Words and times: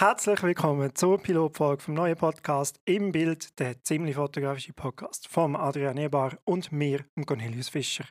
Herzlich 0.00 0.40
willkommen 0.44 0.94
zur 0.94 1.18
Pilotfolge 1.18 1.82
vom 1.82 1.94
neuen 1.94 2.16
Podcast 2.16 2.80
«Im 2.84 3.10
Bild», 3.10 3.58
der 3.58 3.82
ziemlich 3.82 4.14
fotografische 4.14 4.72
Podcast 4.72 5.26
von 5.26 5.56
Adrian 5.56 5.96
Ebar 5.96 6.38
und 6.44 6.70
mir, 6.70 7.04
Cornelius 7.26 7.68
Fischer. 7.68 8.04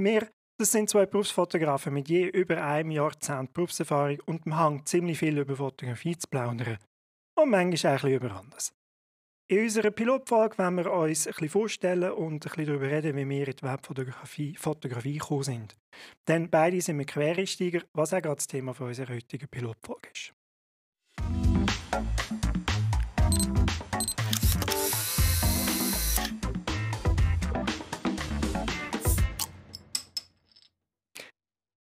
Wir, 0.00 0.30
das 0.58 0.72
sind 0.72 0.88
zwei 0.88 1.04
Berufsfotografen 1.04 1.92
mit 1.92 2.08
je 2.08 2.28
über 2.28 2.64
einem 2.64 2.92
Jahrzehnt 2.92 3.52
Berufserfahrung 3.52 4.20
und 4.24 4.46
dem 4.46 4.56
Hang, 4.56 4.86
ziemlich 4.86 5.18
viel 5.18 5.36
über 5.36 5.54
Fotografie 5.54 6.16
zu 6.16 6.26
plaudern. 6.28 6.78
Und 7.38 7.50
manchmal 7.50 7.98
auch 7.98 8.04
ein 8.04 8.14
über 8.14 8.34
anderes. 8.34 8.72
In 9.50 9.64
unserer 9.64 9.90
Pilotfolge 9.90 10.56
wollen 10.56 10.76
wir 10.76 10.90
uns 10.90 11.26
ein 11.26 11.32
bisschen 11.34 11.50
vorstellen 11.50 12.10
und 12.10 12.32
ein 12.32 12.38
bisschen 12.38 12.64
darüber 12.64 12.86
reden, 12.86 13.16
wie 13.18 13.28
wir 13.28 13.48
in 13.48 13.56
die 13.56 13.62
Webfotografie 13.62 14.56
Fotografie 14.56 15.18
gekommen 15.18 15.42
sind. 15.42 15.76
Denn 16.26 16.48
beide 16.48 16.80
sind 16.80 16.96
wir 16.96 17.04
Quereinsteiger, 17.04 17.82
was 17.92 18.14
auch 18.14 18.22
gerade 18.22 18.36
das 18.36 18.46
Thema 18.46 18.74
unserer 18.80 19.12
heutigen 19.12 19.48
Pilotfolge 19.48 20.08
ist. 20.10 20.32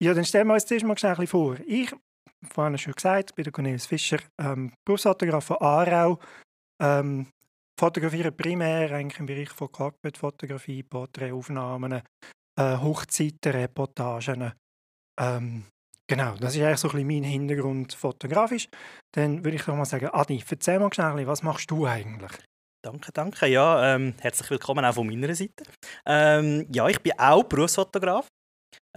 Ja, 0.00 0.14
dann 0.14 0.24
stellen 0.24 0.46
wir 0.46 0.54
uns 0.54 0.64
zuerst 0.64 0.86
mal 0.86 0.96
schnell 0.96 1.18
ein 1.18 1.26
vor. 1.26 1.56
Ich, 1.66 1.92
vorhin 2.52 2.78
schon 2.78 2.92
gesagt, 2.92 3.34
bin 3.34 3.42
der 3.42 3.52
Cornelis 3.52 3.86
Fischer, 3.86 4.18
ähm, 4.40 4.72
Berufsfotograf 4.84 5.44
von 5.44 5.56
Aarau. 5.60 6.20
Ähm, 6.80 7.26
fotografiere 7.78 8.30
primär 8.30 8.92
eigentlich 8.92 9.18
im 9.18 9.26
Bereich 9.26 9.50
von 9.50 9.72
Cockpit-Fotografie, 9.72 10.84
Porträtaufnahmen, 10.84 12.02
äh, 12.60 12.76
Hochzeiten, 12.78 13.50
Reportagen. 13.50 14.52
Ähm, 15.20 15.64
genau, 16.06 16.36
das 16.36 16.54
ist 16.54 16.62
eigentlich 16.62 16.78
so 16.78 16.88
ein 16.90 16.92
bisschen 16.92 17.08
mein 17.08 17.24
Hintergrund 17.24 17.92
fotografisch. 17.92 18.68
Dann 19.16 19.44
würde 19.44 19.56
ich 19.56 19.64
doch 19.64 19.74
mal 19.74 19.84
sagen, 19.84 20.10
Adi, 20.12 20.44
erzähl 20.48 20.78
mal 20.78 20.94
schnell, 20.94 21.26
was 21.26 21.42
machst 21.42 21.72
du 21.72 21.86
eigentlich? 21.86 22.38
Danke, 22.84 23.10
danke. 23.12 23.48
Ja, 23.48 23.96
ähm, 23.96 24.14
herzlich 24.20 24.48
willkommen 24.48 24.84
auch 24.84 24.94
von 24.94 25.08
meiner 25.08 25.34
Seite. 25.34 25.64
Ähm, 26.06 26.68
ja, 26.72 26.88
ich 26.88 27.02
bin 27.02 27.18
auch 27.18 27.42
Berufsfotograf 27.42 28.28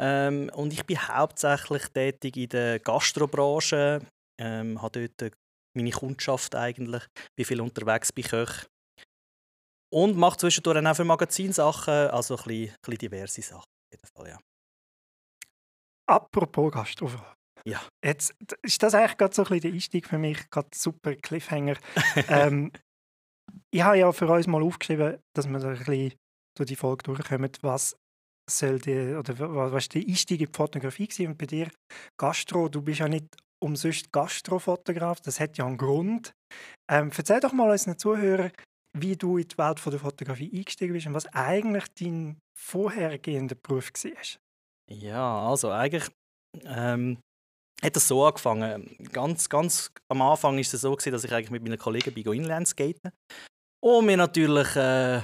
ähm, 0.01 0.49
und 0.55 0.73
ich 0.73 0.85
bin 0.85 0.97
hauptsächlich 0.97 1.87
tätig 1.89 2.35
in 2.37 2.49
der 2.49 2.79
Gastrobranche. 2.79 4.01
Ähm, 4.39 4.81
habe 4.81 5.09
dort 5.09 5.33
meine 5.75 5.91
Kundschaft 5.91 6.55
eigentlich, 6.55 7.03
bin 7.35 7.45
viel 7.45 7.61
unterwegs 7.61 8.11
bei 8.11 8.23
Köchen 8.23 8.67
und 9.93 10.17
mache 10.17 10.37
zwischendurch 10.37 10.85
auch 10.85 10.95
für 10.95 11.03
Magazinsachen, 11.03 12.09
also 12.09 12.35
ein 12.35 12.43
bisschen, 12.43 12.69
ein 12.69 12.75
bisschen 12.81 12.97
diverse 12.97 13.41
Sachen. 13.41 13.63
Auf 13.63 13.91
jeden 13.91 14.07
Fall, 14.07 14.29
ja. 14.29 14.39
Apropos 16.09 16.71
Gastrofrage. 16.71 17.35
Ja. 17.65 17.81
Jetzt 18.03 18.33
ist 18.63 18.81
das 18.81 18.95
eigentlich 18.95 19.17
gerade 19.17 19.35
so 19.35 19.43
ein 19.43 19.49
bisschen 19.49 19.61
der 19.61 19.73
Einstieg 19.73 20.07
für 20.07 20.17
mich, 20.17 20.49
gerade 20.49 20.69
super 20.73 21.15
Cliffhanger. 21.15 21.77
ähm, 22.27 22.71
ich 23.69 23.81
habe 23.81 23.99
ja 23.99 24.11
für 24.11 24.27
uns 24.27 24.47
mal 24.47 24.63
aufgeschrieben, 24.63 25.19
dass 25.35 25.47
wir 25.47 25.59
ein 25.59 25.77
bisschen 25.77 26.13
durch 26.57 26.67
die 26.67 26.75
Folge 26.75 27.03
durchkommen, 27.03 27.51
was 27.61 27.95
soll 28.49 28.79
die, 28.79 29.15
oder 29.15 29.71
was 29.71 29.89
der 29.89 30.01
Einstieg 30.01 30.41
in 30.41 30.47
die 30.47 30.53
Fotografie 30.53 31.07
gewesen? 31.07 31.27
Und 31.27 31.37
bei 31.37 31.45
dir, 31.45 31.69
Gastro, 32.19 32.69
du 32.69 32.81
bist 32.81 32.99
ja 32.99 33.07
nicht 33.07 33.25
umsonst 33.63 34.11
Gastrofotograf, 34.11 35.21
das 35.21 35.39
hat 35.39 35.57
ja 35.57 35.65
einen 35.65 35.77
Grund. 35.77 36.33
Ähm, 36.89 37.11
erzähl 37.15 37.39
doch 37.39 37.53
mal 37.53 37.69
unseren 37.69 37.97
Zuhörern, 37.97 38.51
wie 38.97 39.15
du 39.15 39.37
in 39.37 39.47
die 39.47 39.57
Welt 39.57 39.85
der 39.85 39.99
Fotografie 39.99 40.51
eingestiegen 40.53 40.93
bist 40.93 41.07
und 41.07 41.13
was 41.13 41.27
eigentlich 41.27 41.85
dein 41.99 42.39
vorhergehender 42.57 43.55
Beruf 43.55 43.91
war. 43.93 44.11
Ja, 44.91 45.47
also 45.47 45.69
eigentlich 45.69 46.09
ähm, 46.65 47.19
hat 47.81 47.95
das 47.95 48.07
so 48.07 48.25
angefangen. 48.25 48.97
Ganz, 49.11 49.47
ganz 49.47 49.91
am 50.11 50.21
Anfang 50.21 50.55
war 50.55 50.59
es 50.59 50.71
so, 50.71 50.91
gewesen, 50.91 51.11
dass 51.11 51.23
ich 51.23 51.31
eigentlich 51.31 51.51
mit 51.51 51.63
meinen 51.63 51.79
Kollegen 51.79 52.13
bei 52.13 52.31
Inlandskaten 52.33 53.11
und 53.83 54.07
wir 54.07 54.17
natürlich 54.17 54.75
äh, 54.75 55.21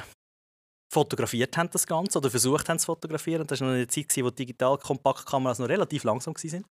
fotografiert 0.90 1.56
haben 1.58 1.70
das 1.72 1.86
Ganze 1.86 2.18
oder 2.18 2.30
versucht 2.30 2.70
haben 2.70 2.80
zu 2.80 2.86
fotografieren. 2.86 3.46
Das 3.48 3.62
war 3.62 3.68
noch 3.68 3.76
eine 3.76 3.88
Zeit, 3.88 4.16
wo 4.18 4.30
digital 4.30 4.78
Kompaktkameras 4.78 5.60
noch 5.60 5.70
relativ 5.70 6.04
langsam 6.04 6.34
waren. 6.34 6.66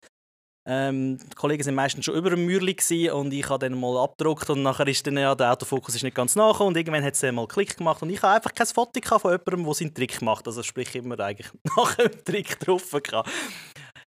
Ähm, 0.65 1.19
die 1.19 1.35
Kollegen 1.35 1.67
waren 1.67 1.75
meistens 1.75 2.05
schon 2.05 2.15
über 2.15 2.31
dem 2.31 2.47
Mürli 2.47 2.77
und 3.11 3.33
ich 3.33 3.49
habe 3.49 3.69
dann 3.69 3.79
mal 3.79 4.05
abgedruckt 4.05 4.49
und 4.49 4.63
nachher 4.63 4.87
ist 4.87 5.05
dann 5.05 5.17
ja, 5.17 5.35
der 5.35 5.51
Autofokus 5.51 5.97
ist 5.97 6.05
nicht 6.05 6.15
ganz 6.15 6.37
nach 6.37 6.61
und 6.61 6.77
irgendwann 6.77 7.03
hat 7.03 7.21
es 7.21 7.33
mal 7.33 7.49
Klick 7.49 7.77
gemacht 7.77 8.01
und 8.01 8.11
ich 8.11 8.23
habe 8.23 8.37
einfach 8.37 8.55
kein 8.55 8.69
Foto 8.69 9.01
von 9.19 9.33
jemandem, 9.33 9.65
der 9.65 9.75
seinen 9.75 9.93
Trick 9.93 10.23
macht. 10.23 10.47
Also 10.47 10.63
sprich 10.63 10.95
immer 10.95 11.19
eigentlich 11.19 11.51
nach 11.77 11.97
dem 11.97 12.25
Trick 12.25 12.61
drauf. 12.61 12.95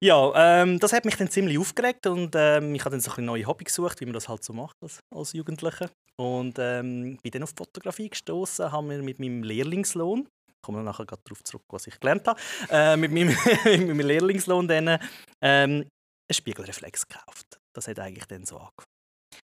Ja, 0.03 0.63
ähm, 0.63 0.81
das 0.81 0.93
hat 0.93 1.05
mich 1.05 1.17
dann 1.17 1.31
ziemlich 1.31 1.59
aufgeregt 1.59 2.07
und 2.09 2.35
ähm, 2.35 2.75
ich 2.75 2.85
habe 2.85 2.91
dann 2.91 3.01
so 3.01 3.13
ein 3.13 3.25
neue 3.25 3.47
Hobby 3.47 3.65
gesucht, 3.65 4.01
wie 4.01 4.05
man 4.05 4.15
das 4.15 4.29
halt 4.29 4.43
so 4.43 4.53
macht 4.53 4.77
als, 4.83 4.99
als 5.15 5.33
Jugendlicher. 5.33 5.91
Und 6.21 6.59
ähm, 6.59 7.19
bin 7.23 7.31
dann 7.31 7.45
auf 7.45 7.55
Fotografie 7.57 8.11
gestoßen, 8.11 8.73
haben 8.73 8.91
wir 8.91 9.03
mit 9.03 9.21
meinem 9.21 9.45
Lehrlingslohn 9.45 10.27
ich 10.63 10.67
komme 10.67 10.85
nachher 10.85 11.07
darauf 11.07 11.43
zurück, 11.43 11.65
was 11.71 11.89
ich 11.89 11.99
gelernt 11.99 12.27
habe. 12.29 12.41
Äh, 12.71 12.97
mit, 12.97 13.11
meinem, 13.11 13.37
mit 13.65 13.89
meinem 13.89 14.07
Lehrlingslohn 14.07 14.69
dann 14.69 14.89
ähm, 14.89 15.01
einen 15.41 15.89
Spiegelreflex 16.31 17.09
gekauft. 17.09 17.59
Das 17.75 17.89
hat 17.89 17.99
eigentlich 17.99 18.27
dann 18.27 18.45
so 18.45 18.59
angefangen. 18.59 18.87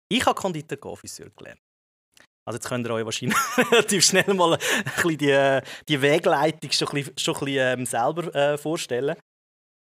Ich 0.09 0.25
habe 0.25 0.41
Konditor-Confiseur 0.41 1.31
gelernt. 1.37 1.59
Also 2.47 2.57
jetzt 2.57 2.69
könnt 2.69 2.87
ihr 2.87 2.95
euch 2.95 3.05
wahrscheinlich 3.05 3.39
relativ 3.73 4.05
schnell 4.05 4.33
mal 4.35 4.55
ein 4.55 4.59
bisschen 4.85 5.19
die, 5.19 5.61
die 5.89 6.01
Wegleitung 6.01 6.71
schon 6.71 6.89
ein 6.89 6.95
bisschen, 6.95 7.19
schon 7.19 7.35
ein 7.35 7.45
bisschen 7.45 7.79
ähm, 7.81 7.87
selber 7.87 8.35
äh, 8.35 8.59
vorstellen. 8.59 9.17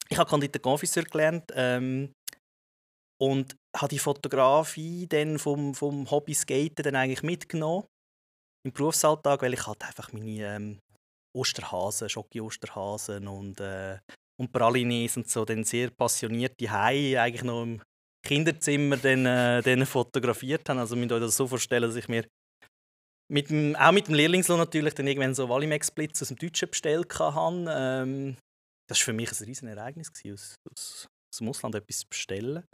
Ich 0.08 0.18
habe 0.18 0.28
Konditor-Confiseur 0.30 1.04
gelernt 1.04 1.52
ähm, 1.54 2.12
und 3.20 3.56
habe 3.76 3.88
die 3.88 3.98
Fotografie 3.98 5.06
dann 5.06 5.38
vom, 5.38 5.74
vom 5.74 6.10
Hobby 6.10 6.34
Skaten 6.34 6.82
dann 6.82 6.96
eigentlich 6.96 7.22
mitgenommen 7.22 7.86
im 8.64 8.72
Berufsalltag, 8.72 9.42
weil 9.42 9.54
ich 9.54 9.66
halt 9.66 9.82
einfach 9.82 10.12
meine 10.12 10.56
ähm, 10.56 10.78
Osterhasen, 11.36 12.08
Schocki-Osterhasen 12.08 13.26
und 13.28 13.60
äh, 13.60 13.98
und 14.38 14.52
Pralines 14.52 15.16
und 15.16 15.28
so 15.28 15.44
dann 15.44 15.64
sehr 15.64 15.90
passionierte 15.90 16.70
Haie 16.70 17.20
eigentlich 17.20 17.44
noch 17.44 17.62
im 17.62 17.80
Kinderzimmer 18.24 18.96
dann, 18.96 19.24
äh, 19.24 19.62
dann 19.62 19.86
fotografiert 19.86 20.68
haben. 20.68 20.78
Also 20.78 20.96
müsst 20.96 21.12
ihr 21.12 21.16
euch 21.16 21.22
das 21.22 21.36
so 21.36 21.46
vorstellen, 21.46 21.82
dass 21.82 21.96
ich 21.96 22.08
mir 22.08 22.26
mit 23.28 23.50
dem, 23.50 23.74
auch 23.76 23.92
mit 23.92 24.08
dem 24.08 24.14
Lehrlingslohn 24.14 24.58
natürlich 24.58 24.94
dann 24.94 25.06
irgendwann 25.06 25.34
so 25.34 25.48
Valimex-Blitz 25.48 26.22
aus 26.22 26.28
dem 26.28 26.36
Deutschen 26.36 26.70
bestellt 26.70 27.18
habe. 27.18 27.66
Ähm, 27.68 28.36
das 28.88 29.00
war 29.00 29.06
für 29.06 29.12
mich 29.12 29.30
ein 29.32 29.44
riesen 29.44 29.68
Ereignis, 29.68 30.10
aus, 30.10 30.54
aus, 30.70 31.08
aus 31.32 31.38
dem 31.38 31.48
Ausland 31.48 31.74
etwas 31.74 32.00
zu 32.00 32.08
bestellen. 32.08 32.64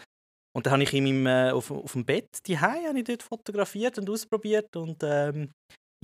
Und 0.55 0.67
dann 0.67 0.75
habe 0.75 0.83
ich 0.83 0.93
in 0.93 1.05
meinem, 1.05 1.27
äh, 1.27 1.51
auf, 1.51 1.71
auf 1.71 1.93
dem 1.93 2.05
Bett 2.05 2.47
die 2.47 2.59
Haie 2.59 3.03
dort 3.03 3.23
fotografiert 3.23 3.99
und 3.99 4.11
ausprobiert 4.11 4.77
und 4.77 5.03
ähm, 5.03 5.51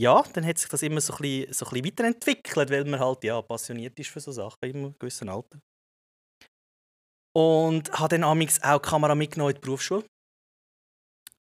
ja, 0.00 0.22
dann 0.32 0.46
hat 0.46 0.58
sich 0.58 0.69
das 0.69 0.82
immer 0.82 1.00
so 1.00 1.12
ein, 1.14 1.22
bisschen, 1.22 1.52
so 1.52 1.66
ein 1.66 1.70
bisschen 1.70 1.86
weiterentwickelt, 1.86 2.70
weil 2.70 2.84
man 2.84 3.00
halt 3.00 3.24
ja, 3.24 3.42
passioniert 3.42 3.98
ist 3.98 4.10
für 4.10 4.20
so 4.20 4.30
Sachen 4.30 4.56
einem 4.62 4.96
gewissen 4.98 5.28
Alter. 5.28 5.58
Und 7.36 7.90
habe 7.92 8.08
dann 8.08 8.25
amix 8.25 8.62
auch 8.62 8.80
die 8.80 8.88
Kamera 8.88 9.14
mitgenommen 9.14 9.50
in 9.50 9.56
die 9.56 9.60
Berufsschule. 9.60 10.04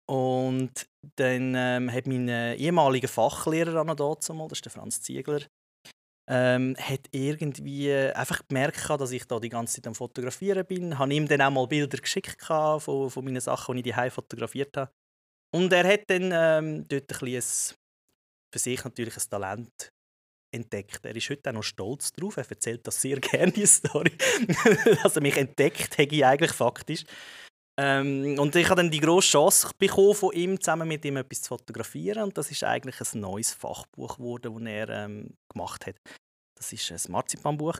Und 0.08 0.84
dann 1.16 1.54
ähm, 1.54 1.92
hat 1.92 2.08
mein 2.08 2.28
äh, 2.28 2.56
ehemaliger 2.56 3.06
Fachlehrer 3.06 3.84
noch 3.84 3.94
dort, 3.94 4.28
das 4.28 4.52
ist 4.52 4.64
der 4.64 4.72
Franz 4.72 5.00
Ziegler, 5.00 5.42
ähm, 6.32 6.76
hat 6.78 7.08
irgendwie 7.10 7.88
äh, 7.88 8.12
einfach 8.12 8.46
gemerkt, 8.46 8.88
dass 8.88 9.10
ich 9.10 9.24
da 9.26 9.40
die 9.40 9.48
ganze 9.48 9.76
Zeit 9.76 9.88
am 9.88 9.96
Fotografieren 9.96 10.64
bin. 10.64 10.92
Ich 10.92 10.98
habe 10.98 11.12
ihm 11.12 11.26
dann 11.26 11.42
auch 11.42 11.50
mal 11.50 11.66
Bilder 11.66 11.98
geschickt 11.98 12.40
von, 12.44 13.10
von 13.10 13.24
meinen 13.24 13.40
Sachen, 13.40 13.74
die 13.74 13.90
ich 13.90 13.96
die 13.96 14.10
fotografiert 14.10 14.76
habe. 14.76 14.92
Und 15.52 15.72
er 15.72 15.92
hat 15.92 16.08
dann 16.08 16.30
ähm, 16.32 16.88
dort 16.88 17.12
ein, 17.12 17.18
bisschen 17.18 17.76
für 18.52 18.58
sich 18.60 18.84
natürlich 18.84 19.16
ein 19.16 19.28
Talent 19.28 19.90
entdeckt. 20.54 21.04
Er 21.04 21.16
ist 21.16 21.28
heute 21.30 21.50
auch 21.50 21.54
noch 21.54 21.62
stolz 21.64 22.12
drauf. 22.12 22.36
Er 22.36 22.48
erzählt 22.48 22.86
das 22.86 23.00
sehr 23.00 23.16
gerne, 23.20 23.50
die 23.50 23.66
Story. 23.66 24.12
dass 25.02 25.16
er 25.16 25.22
mich 25.22 25.36
entdeckt 25.36 25.98
hätte 25.98 26.14
ich 26.14 26.24
eigentlich 26.24 26.52
faktisch. 26.52 27.04
Ähm, 27.82 28.38
und 28.38 28.54
ich 28.56 28.68
habe 28.68 28.82
dann 28.82 28.90
die 28.90 29.00
grosse 29.00 29.28
Chance 29.28 29.70
bekommen, 29.78 30.14
von 30.14 30.34
ihm 30.34 30.60
zusammen 30.60 30.86
mit 30.86 31.02
ihm 31.06 31.16
etwas 31.16 31.40
zu 31.40 31.48
fotografieren. 31.48 32.24
Und 32.24 32.36
das 32.36 32.50
ist 32.50 32.62
eigentlich 32.62 33.00
ein 33.00 33.20
neues 33.20 33.54
Fachbuch 33.54 34.18
geworden, 34.18 34.54
das 34.54 34.70
er 34.70 34.88
ähm, 34.90 35.34
gemacht 35.48 35.86
hat. 35.86 35.96
Das 36.56 36.72
war 36.72 36.96
ein 36.96 37.12
Marzipanbuch. 37.12 37.78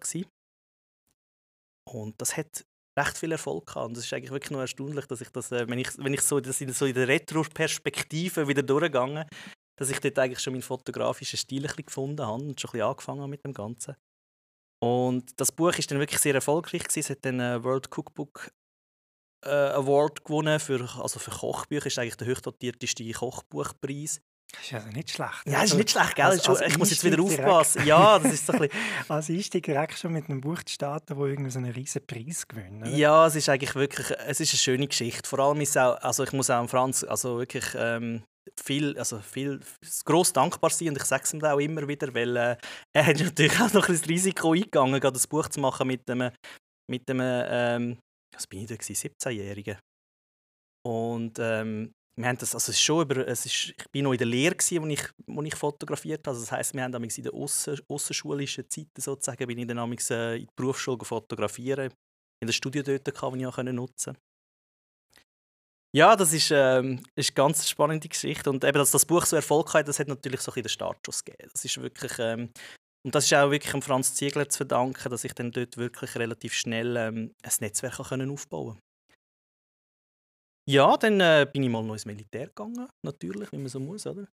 Und 1.87 2.15
das 2.19 2.35
hat 2.37 2.65
recht 2.99 3.19
viel 3.19 3.33
Erfolg 3.33 3.67
gehabt. 3.67 3.89
Und 3.89 3.97
es 3.99 4.05
ist 4.05 4.13
eigentlich 4.15 4.31
wirklich 4.31 4.53
nur 4.53 4.63
erstaunlich, 4.63 5.05
dass 5.05 5.21
ich 5.21 5.29
das, 5.29 5.53
äh, 5.53 5.69
wenn 5.69 5.79
ich, 5.79 5.91
wenn 5.99 6.15
ich 6.15 6.23
so, 6.23 6.41
das 6.41 6.63
in, 6.63 6.73
so 6.73 6.87
in 6.87 6.95
der 6.95 7.07
Retro-Perspektive 7.07 8.49
wieder 8.49 8.63
durchgegangen 8.63 9.27
dass 9.81 9.89
ich 9.89 9.99
dort 9.99 10.19
eigentlich 10.19 10.41
schon 10.41 10.53
meinen 10.53 10.63
fotografischen 10.63 11.39
Stil 11.39 11.67
ein 11.67 11.73
gefunden 11.75 12.27
habe 12.27 12.43
und 12.43 12.61
schon 12.61 12.69
ein 12.69 12.73
bisschen 12.73 12.87
angefangen 12.87 13.21
habe 13.23 13.31
mit 13.31 13.45
dem 13.47 13.55
Ganzen. 13.55 13.97
Und 14.79 15.41
das 15.41 15.51
Buch 15.51 15.73
ist 15.73 15.91
dann 15.91 15.99
wirklich 15.99 16.21
sehr 16.21 16.35
erfolgreich 16.35 16.83
gewesen. 16.83 17.01
Es 17.01 17.09
hat 17.09 17.25
den 17.25 17.41
World 17.65 17.89
Cookbook 17.91 18.51
äh, 19.45 19.49
Award 19.51 20.25
gewonnen 20.25 20.59
für, 20.61 20.81
also 21.01 21.19
für 21.19 21.31
Kochbücher. 21.31 21.87
Ist 21.87 21.99
eigentlich 21.99 22.17
der 22.17 22.27
höchstdotierteste 22.29 23.11
Kochbuchpreis. 23.13 24.21
Das 24.53 24.63
ist 24.65 24.73
also 24.75 24.89
nicht 24.89 25.11
schlecht. 25.11 25.43
Ja, 25.47 25.53
das 25.53 25.53
ist 25.53 25.61
Also, 25.61 25.77
nicht 25.77 25.91
schlecht, 25.93 26.17
gell? 26.17 26.25
als- 26.25 26.37
ist 26.43 26.49
als 26.49 26.61
ich 26.63 26.79
muss 26.79 26.91
jetzt 26.91 27.05
wieder 27.05 27.17
direkt. 27.17 27.41
aufpassen. 27.41 27.87
Ja, 27.87 28.19
das 28.19 28.33
ist 28.33 28.47
so 28.47 28.53
ein 28.53 28.59
bisschen... 28.59 28.81
Als 29.09 29.31
Einstieg 29.31 29.65
direkt 29.65 29.97
schon 29.97 30.13
mit 30.13 30.29
einem 30.29 30.41
Buch 30.41 30.61
zu 30.65 30.75
starten, 30.75 31.17
wo 31.17 31.27
irgendwie 31.27 31.51
so 31.53 31.61
einen 31.61 31.71
riesen 31.71 32.05
Preis 32.05 32.49
gewinnt. 32.49 32.83
oder? 32.83 32.91
Ja, 32.91 33.27
es 33.29 33.37
ist 33.37 33.49
eigentlich 33.49 33.75
wirklich, 33.77 34.11
es 34.27 34.41
ist 34.41 34.53
eine 34.53 34.59
schöne 34.59 34.89
Geschichte. 34.89 35.29
Vor 35.29 35.39
allem 35.39 35.61
ist 35.61 35.79
auch, 35.79 35.97
also 36.03 36.25
ich 36.25 36.33
muss 36.33 36.51
auch 36.51 36.57
an 36.59 36.67
Franz, 36.69 37.05
also 37.05 37.39
wirklich 37.39 37.65
ähm, 37.77 38.25
viel, 38.61 38.99
also 38.99 39.21
viel, 39.21 39.61
gross 40.05 40.33
dankbar 40.33 40.71
sein 40.71 40.89
und 40.89 40.97
ich 40.97 41.05
sage 41.05 41.23
es 41.23 41.33
ihm 41.33 41.45
auch 41.45 41.59
immer 41.61 41.87
wieder, 41.87 42.13
weil 42.13 42.37
äh, 42.37 42.57
er 42.93 43.07
hat 43.07 43.19
natürlich 43.21 43.55
auch 43.61 43.73
noch 43.73 43.87
ein 43.89 43.93
bisschen 43.93 44.01
das 44.03 44.09
Risiko 44.09 44.53
eingegangen, 44.53 44.99
gerade 45.01 45.13
das 45.15 45.29
Buch 45.29 45.49
zu 45.49 45.61
machen 45.61 45.87
mit 45.87 46.11
einem, 46.11 46.33
mit 46.91 47.09
einem, 47.09 47.21
ähm, 47.23 47.99
was 48.33 48.47
bin 48.47 48.61
ich 48.61 48.67
da 48.67 48.77
gewesen, 48.77 48.95
17-Jährigen. 48.95 49.79
Und 50.87 51.39
ähm, 51.39 51.93
wir 52.17 52.29
haben 52.29 52.39
das, 52.39 52.55
also 52.55 52.71
es 52.71 52.77
ist 52.77 52.83
schon 52.83 53.03
über, 53.03 53.27
es 53.27 53.47
ist, 53.47 53.75
ich 53.77 53.91
bin 53.91 54.05
noch 54.05 54.13
in 54.13 54.19
der 54.19 54.27
Lehre 54.27 54.55
gewesen, 54.55 54.83
wo 54.83 54.87
ich, 54.87 55.03
wo 55.27 55.43
ich 55.43 55.55
fotografiert 55.55 56.21
habe. 56.27 56.31
Also 56.31 56.43
das 56.43 56.53
heisst, 56.53 56.75
wir 56.75 56.83
haben 56.83 57.05
in 57.05 57.23
der 57.23 57.35
aussen, 57.35 57.81
aussenschulischen 57.89 58.69
Zeit 58.69 58.89
sozusagen, 58.99 59.47
bin 59.47 59.59
ich 59.59 59.67
dann 59.67 59.79
äh, 59.79 60.37
in 60.37 60.47
die 60.47 60.49
Berufsschule 60.57 61.05
fotografieren 61.05 61.93
in 62.43 62.47
der 62.47 62.53
Studio 62.55 62.83
dort, 62.83 63.05
gehabt, 63.05 63.35
die 63.35 63.41
ich 63.41 63.47
auch 63.47 63.63
nutzen 63.63 64.15
konnte. 64.15 64.21
Ja, 65.93 66.15
das 66.15 66.33
ist, 66.33 66.51
ähm, 66.53 67.03
ist 67.17 67.31
eine 67.31 67.35
ganz 67.35 67.69
spannende 67.69 68.09
Geschichte. 68.09 68.49
Und 68.49 68.65
eben, 68.65 68.79
dass 68.79 68.93
das 68.93 69.05
Buch 69.05 69.27
so 69.27 69.35
Erfolg 69.35 69.75
hat, 69.75 69.89
das 69.89 69.99
hat 69.99 70.07
natürlich 70.07 70.41
so 70.41 70.53
ein 70.53 70.63
den 70.63 70.69
Startschuss 70.69 71.25
gegeben. 71.25 71.51
Das 71.53 71.65
ist 71.65 71.81
wirklich, 71.81 72.13
ähm, 72.19 72.51
und 73.05 73.15
das 73.15 73.25
ist 73.25 73.35
auch 73.35 73.51
wirklich 73.51 73.73
dem 73.73 73.83
Franz 73.83 74.15
Ziegler 74.15 74.49
zu 74.49 74.59
verdanken, 74.59 75.09
dass 75.11 75.25
ich 75.25 75.35
dann 75.35 75.53
dort 75.53 75.77
wirklich 75.77 76.17
relativ 76.17 76.53
schnell 76.55 76.97
ähm, 76.97 77.35
ein 77.43 77.53
Netzwerk 77.61 78.09
können 78.09 78.31
aufbauen 78.31 78.75
konnte. 78.75 78.83
Ja, 80.69 80.97
dann 80.97 81.21
äh, 81.21 81.49
bin 81.51 81.63
ich 81.63 81.71
mal 81.71 81.83
noch 81.83 81.95
ins 81.95 82.07
Militär 82.07 82.47
gegangen, 82.47 82.89
natürlich, 83.05 83.51
wie 83.53 83.59
man 83.59 83.69
so 83.69 83.81
muss, 83.81 84.07
oder? 84.07 84.29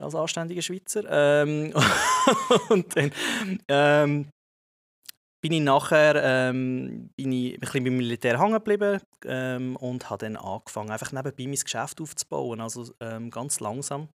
Als 0.00 0.14
anständiger 0.14 0.62
Schweizer. 0.62 1.04
Ähm, 1.08 1.74
und 2.70 2.96
dann 2.96 3.12
ähm, 3.68 4.30
bin 5.42 5.52
ich 5.52 5.60
nachher 5.60 6.14
ähm, 6.22 7.10
bin 7.16 7.32
ich 7.32 7.54
ein 7.54 7.60
bisschen 7.60 7.84
beim 7.84 7.96
Militär 7.96 8.40
hängen 8.40 8.54
geblieben 8.54 9.00
ähm, 9.24 9.76
und 9.76 10.08
habe 10.08 10.24
dann 10.24 10.36
angefangen, 10.36 10.90
einfach 10.90 11.12
nebenbei 11.12 11.46
mein 11.46 11.56
Geschäft 11.56 12.00
aufzubauen, 12.00 12.60
also 12.60 12.94
ähm, 13.00 13.30
ganz 13.30 13.60
langsam. 13.60 14.08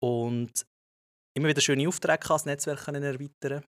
Und 0.00 0.64
immer 1.38 1.48
wieder 1.48 1.60
schöne 1.60 1.88
Aufträge 1.88 2.26
das 2.26 2.44
Netzwerk 2.44 2.86
erweitern 2.88 3.64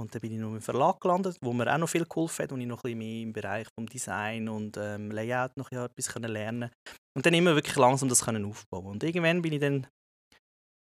und 0.00 0.12
dann 0.12 0.20
bin 0.20 0.32
ich 0.32 0.38
noch 0.38 0.52
im 0.52 0.60
Verlag 0.60 1.00
gelandet, 1.00 1.36
wo 1.40 1.52
mir 1.52 1.72
auch 1.72 1.78
noch 1.78 1.88
viel 1.88 2.04
geholfen 2.04 2.42
hat, 2.42 2.50
wo 2.50 2.56
ich 2.56 2.66
noch 2.66 2.78
ein 2.78 2.82
bisschen 2.82 2.98
mehr 2.98 3.22
im 3.22 3.32
Bereich 3.32 3.68
vom 3.78 3.86
Design 3.86 4.48
und 4.48 4.76
ähm, 4.76 5.10
Layout 5.10 5.56
noch 5.56 5.70
etwas 5.70 6.08
können 6.08 6.30
lernen 6.30 6.70
und 7.16 7.24
dann 7.24 7.34
immer 7.34 7.54
wirklich 7.54 7.76
langsam 7.76 8.08
das 8.08 8.24
können 8.24 8.44
aufbauen. 8.44 8.86
Und 8.86 9.04
irgendwann 9.04 9.42
bin 9.42 9.52
ich 9.52 9.60
dann 9.60 9.86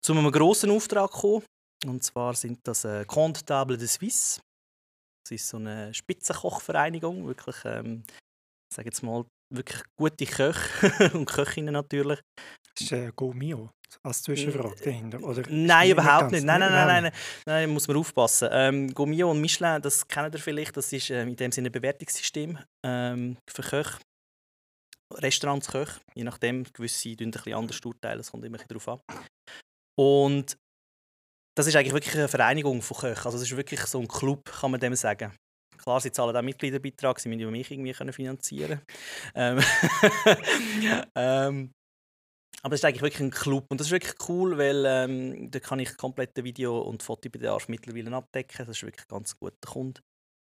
zu 0.05 0.13
einem 0.13 0.31
grossen 0.31 0.71
Auftrag 0.71 1.13
gekommen, 1.13 1.45
und 1.87 2.03
zwar 2.03 2.35
sind 2.35 2.59
das 2.65 2.85
äh, 2.85 3.05
Compte 3.05 3.45
Table 3.45 3.79
de 3.79 3.87
Suisse. 3.87 4.41
Das 5.25 5.33
ist 5.33 5.49
so 5.49 5.59
eine 5.59 5.95
Spitzenkochvereinigung, 5.95 7.27
wirklich, 7.27 7.57
ähm, 7.65 8.03
sage 8.75 8.89
jetzt 8.89 9.03
mal, 9.03 9.25
wirklich 9.51 9.83
gute 9.97 10.27
Köche 10.27 11.11
und 11.15 11.27
Köchinnen 11.27 11.73
natürlich. 11.73 12.21
Das 12.75 12.83
ist 12.83 12.93
äh, 12.93 13.13
Go 13.15 13.33
Mio 13.33 13.71
als 14.03 14.23
Zwischenfrage 14.23 14.83
dahinter, 14.85 15.23
oder? 15.23 15.43
Nein, 15.49 15.91
überhaupt 15.91 16.33
nicht. 16.33 16.45
Nein, 16.45 16.61
nein, 16.61 16.73
nein, 16.73 16.87
nein, 16.87 17.03
nein. 17.05 17.13
nein, 17.47 17.71
muss 17.71 17.89
man 17.89 17.97
aufpassen. 17.97 18.49
Ähm, 18.53 18.95
Gomio 18.95 19.31
und 19.31 19.41
Michelin, 19.41 19.81
das 19.83 20.07
kennt 20.07 20.35
ihr 20.35 20.41
vielleicht, 20.41 20.77
das 20.77 20.93
ist 20.93 21.11
ähm, 21.11 21.29
in 21.29 21.37
dem 21.37 21.53
Sinne 21.53 21.69
ein 21.69 21.73
Bewertungssystem 21.73 22.59
ähm, 22.85 23.37
für 23.49 23.63
Köche. 23.63 23.99
Restaurants, 25.15 25.69
Köche, 25.69 26.01
je 26.15 26.25
nachdem, 26.25 26.65
gewisse 26.65 27.17
tun 27.17 27.29
ein 27.29 27.31
bisschen 27.31 27.55
anders 27.55 27.81
urteilen, 27.81 28.21
es 28.21 28.31
kommt 28.31 28.45
immer 28.45 28.59
darauf 28.59 28.89
an. 28.89 29.01
Und 29.99 30.59
das 31.57 31.67
ist 31.67 31.75
eigentlich 31.75 31.95
wirklich 31.95 32.15
eine 32.15 32.29
Vereinigung 32.29 32.83
von 32.83 32.99
Köchen, 32.99 33.25
also 33.25 33.39
es 33.39 33.45
ist 33.45 33.57
wirklich 33.57 33.81
so 33.81 33.99
ein 34.01 34.09
Club, 34.09 34.45
kann 34.45 34.71
man 34.71 34.81
dem 34.81 34.95
sagen. 34.95 35.35
Klar, 35.89 36.03
sie 36.03 36.13
zahlen 36.13 36.37
auch 36.37 36.43
Mitgliederbeitrag, 36.43 37.19
sie 37.19 37.31
müssen 37.31 37.41
ja 37.41 37.51
mich 37.51 37.71
irgendwie 37.71 37.95
können 37.95 38.13
finanzieren 38.13 38.83
ähm, 39.35 39.59
ähm, 41.15 41.73
aber 42.63 42.75
es 42.75 42.81
ist 42.81 42.85
eigentlich 42.85 43.01
wirklich 43.01 43.23
ein 43.23 43.31
Club 43.31 43.65
und 43.71 43.81
das 43.81 43.87
ist 43.87 43.93
wirklich 43.93 44.29
cool, 44.29 44.59
weil 44.59 44.85
ähm, 44.87 45.51
da 45.51 45.61
kann 45.61 45.79
ich 45.79 45.97
kompletten 45.97 46.45
Video- 46.45 46.83
und 46.83 47.03
Fotobedarf 47.03 47.69
mittlerweile 47.71 48.15
abdecken. 48.15 48.67
Das 48.67 48.77
ist 48.77 48.83
wirklich 48.83 49.07
ein 49.07 49.17
ganz 49.17 49.39
guter 49.39 49.57
Kunde. 49.67 50.03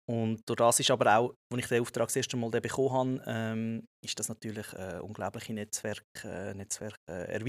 Und 0.08 0.48
durch 0.48 0.58
das 0.58 0.78
ist 0.78 0.92
aber 0.92 1.18
auch, 1.18 1.34
als 1.52 1.62
ich 1.62 1.68
den 1.68 1.82
Auftrag 1.82 2.06
das 2.06 2.16
erste 2.16 2.36
Mal 2.36 2.50
bekommen 2.50 3.20
habe, 3.20 3.24
ähm, 3.26 3.86
ist 4.04 4.16
das 4.20 4.28
natürlich 4.28 4.72
eine 4.74 5.02
unglaubliche 5.02 5.52
Netzwerk, 5.52 6.04
äh, 6.22 6.54
Netzwerk 6.54 6.94
äh, 7.10 7.40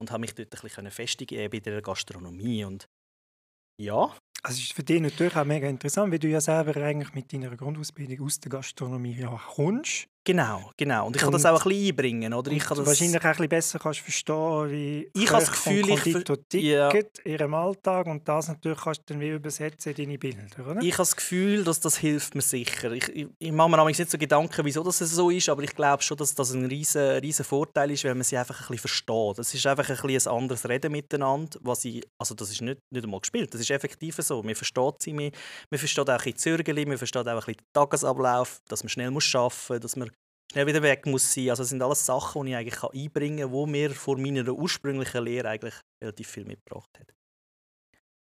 und 0.00 0.10
habe 0.10 0.20
mich 0.20 0.34
dort 0.34 0.52
ein 0.52 0.60
bisschen 0.60 0.90
festigen 0.90 1.38
eben 1.38 1.58
in 1.58 1.62
der 1.62 1.80
Gastronomie 1.80 2.64
und 2.64 2.88
ja, 3.78 4.14
Also 4.42 4.58
es 4.58 4.64
ist 4.66 4.72
für 4.74 4.84
dich 4.84 5.00
natürlich 5.00 5.36
auch 5.36 5.44
mega 5.44 5.68
interessant, 5.68 6.12
weil 6.12 6.18
du 6.18 6.28
ja 6.28 6.40
selber 6.40 6.76
eigentlich 6.76 7.14
mit 7.14 7.32
deiner 7.32 7.54
Grundausbildung 7.56 8.24
aus 8.26 8.40
der 8.40 8.50
Gastronomie 8.50 9.16
ja 9.16 9.28
kommst. 9.54 10.08
Genau, 10.26 10.70
genau. 10.76 11.06
Und 11.06 11.16
ich 11.16 11.22
kann 11.22 11.32
das 11.32 11.44
Und- 11.44 11.50
auch 11.50 11.64
ein 11.64 11.68
bisschen 11.70 11.88
einbringen, 11.88 12.34
oder? 12.34 12.50
Ich 12.52 12.64
kann 12.64 12.76
du 12.76 12.82
das 12.82 12.88
wahrscheinlich 12.88 13.20
auch 13.20 13.24
ein 13.24 13.30
bisschen 13.32 13.48
besser 13.48 13.78
kannst 13.78 14.00
verstehen, 14.00 14.70
wie 14.70 15.10
Ich 15.14 15.30
habe 15.30 15.40
das 15.44 15.50
Gefühl, 15.52 15.88
ich 15.88 16.00
ver- 16.00 16.58
Ja. 16.58 16.90
ihrem 17.24 17.54
Alltag 17.54 18.06
und 18.06 18.28
das 18.28 18.48
natürlich 18.48 18.78
kannst 18.80 19.00
du 19.00 19.14
dann 19.14 19.20
wie 19.20 19.28
übersetzen 19.30 19.92
in 19.92 19.96
deine 20.04 20.18
Bilder, 20.18 20.40
oder? 20.70 20.80
Ich 20.82 20.92
habe 20.92 20.96
das 20.98 21.16
Gefühl, 21.16 21.64
dass 21.64 21.80
das 21.80 21.96
hilft 21.96 22.34
mir 22.34 22.42
sicher. 22.42 22.92
Ich, 22.92 23.08
ich, 23.08 23.26
ich 23.38 23.52
mache 23.52 23.68
mir 23.70 23.76
manchmal 23.78 23.86
nicht 23.86 24.10
so 24.10 24.18
Gedanken, 24.18 24.64
wieso 24.64 24.82
das 24.82 24.98
so 24.98 25.30
ist, 25.30 25.48
aber 25.48 25.62
ich 25.62 25.74
glaube 25.74 26.02
schon, 26.02 26.16
dass 26.16 26.34
das 26.34 26.52
ein 26.52 26.66
riesen, 26.66 27.02
riesen 27.20 27.44
Vorteil 27.44 27.90
ist, 27.92 28.04
wenn 28.04 28.16
man 28.16 28.24
sie 28.24 28.36
einfach 28.36 28.56
ein 28.60 28.66
bisschen 28.68 28.78
versteht. 28.78 29.38
Es 29.38 29.54
ist 29.54 29.66
einfach 29.66 29.88
ein, 29.88 29.96
bisschen 29.96 30.30
ein 30.32 30.38
anderes 30.42 30.68
Reden 30.68 30.92
miteinander, 30.92 31.58
was 31.62 31.84
ich, 31.84 32.02
also 32.18 32.34
das 32.34 32.50
ist 32.50 32.60
nicht, 32.60 32.80
nicht 32.90 33.04
einmal 33.04 33.20
gespielt, 33.20 33.54
das 33.54 33.60
ist 33.60 33.70
effektiv 33.70 34.16
so. 34.20 34.42
Man 34.42 34.54
versteht 34.54 34.94
sie 35.00 35.12
mehr, 35.12 35.30
man 35.70 35.78
versteht 35.78 36.08
auch 36.08 36.12
ein 36.12 36.16
bisschen 36.18 36.32
die 36.32 36.36
Zürgeli, 36.36 36.86
man 36.86 36.98
versteht 36.98 37.22
auch 37.26 37.30
ein 37.32 37.36
bisschen 37.36 37.54
den 37.56 37.64
Tagesablauf, 37.72 38.60
dass 38.68 38.82
man 38.82 38.88
schnell 38.90 39.10
muss 39.10 39.32
arbeiten 39.34 39.54
muss, 39.68 39.80
dass 39.80 39.96
man 39.96 40.10
schnell 40.50 40.66
wieder 40.66 40.82
weg 40.82 41.06
muss 41.06 41.32
sein. 41.32 41.50
Also 41.50 41.62
das 41.62 41.70
sind 41.70 41.82
alles 41.82 42.04
Sachen, 42.04 42.44
die 42.44 42.52
ich 42.52 42.56
eigentlich 42.56 42.74
kann 42.80 42.90
einbringen 42.94 43.50
kann, 43.50 43.64
die 43.64 43.70
mir 43.70 43.90
vor 43.90 44.18
meiner 44.18 44.48
ursprünglichen 44.48 45.24
Lehre 45.24 45.48
eigentlich 45.48 45.74
relativ 46.02 46.28
viel 46.28 46.44
mitgebracht 46.44 46.90
hat. 46.98 47.12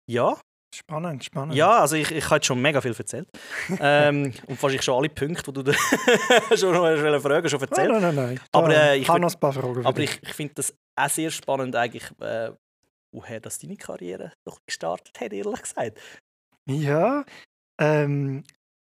Ja, 0.10 0.40
Spannend, 0.74 1.26
spannend. 1.26 1.54
ja, 1.54 1.80
also 1.80 1.98
ich, 1.98 2.12
ich 2.12 2.24
habe 2.26 2.36
jetzt 2.36 2.46
schon 2.46 2.62
mega 2.62 2.80
viel 2.80 2.96
erzählt. 2.98 3.28
ähm, 3.82 4.34
und 4.48 4.58
fast 4.58 4.82
schon 4.82 4.98
alle 4.98 5.10
Punkte, 5.10 5.52
die 5.52 5.64
du 5.64 5.64
da 5.64 5.74
schon 6.58 6.74
noch 6.74 6.86
hast 6.86 7.22
fragen 7.22 7.50
schon 7.50 7.60
erzählt. 7.62 7.92
nein, 7.92 8.02
nein, 8.02 8.16
nein. 8.16 8.40
Aber, 8.54 8.70
Da 8.70 8.94
äh, 8.94 8.98
ich 8.98 9.10
habe 9.10 9.20
noch 9.20 9.34
ein 9.34 9.40
paar 9.40 9.52
Fragen. 9.52 9.86
Aber 9.86 10.00
ich, 10.00 10.24
ich 10.24 10.34
finde 10.34 10.54
das 10.56 10.74
auch 10.96 11.10
sehr 11.10 11.30
spannend, 11.30 11.76
eigentlich, 11.76 12.10
äh, 12.22 12.52
woher 13.14 13.42
das 13.42 13.60
deine 13.60 13.76
Karriere 13.76 14.32
doch 14.48 14.60
gestartet 14.66 15.20
hat, 15.20 15.34
ehrlich 15.34 15.62
gesagt. 15.62 16.00
Ja, 16.70 17.26
ähm, 17.78 18.46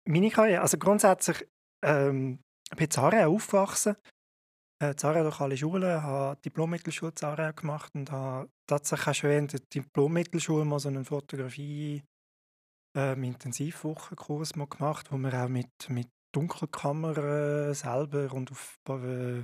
meine 0.07 0.29
Karriere, 0.29 0.61
also 0.61 0.77
grundsätzlich 0.77 1.45
ähm, 1.83 2.39
ich 2.71 2.77
bin 2.77 2.89
in 2.89 2.99
Aarau 2.99 3.35
aufgewachsen. 3.35 3.95
Äh, 4.81 4.91
in 4.91 5.03
Aarau 5.03 5.23
durch 5.23 5.41
alle 5.41 5.57
Schulen, 5.57 6.01
habe 6.01 6.39
Diplom-Mittelschule 6.41 7.13
Aarau 7.21 7.53
gemacht 7.53 7.93
und 7.95 8.11
habe 8.11 8.49
tatsächlich 8.67 9.07
auch 9.07 9.13
schon 9.13 9.29
während 9.29 9.53
der 9.53 9.59
Diplom-Mittelschule 9.73 10.65
mal 10.65 10.79
so 10.79 10.89
einen 10.89 11.05
Fotografie 11.05 12.03
ähm, 12.97 13.23
mal 14.55 14.67
gemacht, 14.67 15.11
wo 15.11 15.17
wir 15.17 15.33
auch 15.43 15.49
mit, 15.49 15.69
mit 15.89 16.07
Dunkelkamera 16.33 17.73
selber 17.73 18.33
und 18.33 18.51
auf 18.51 18.77
äh, 18.89 19.43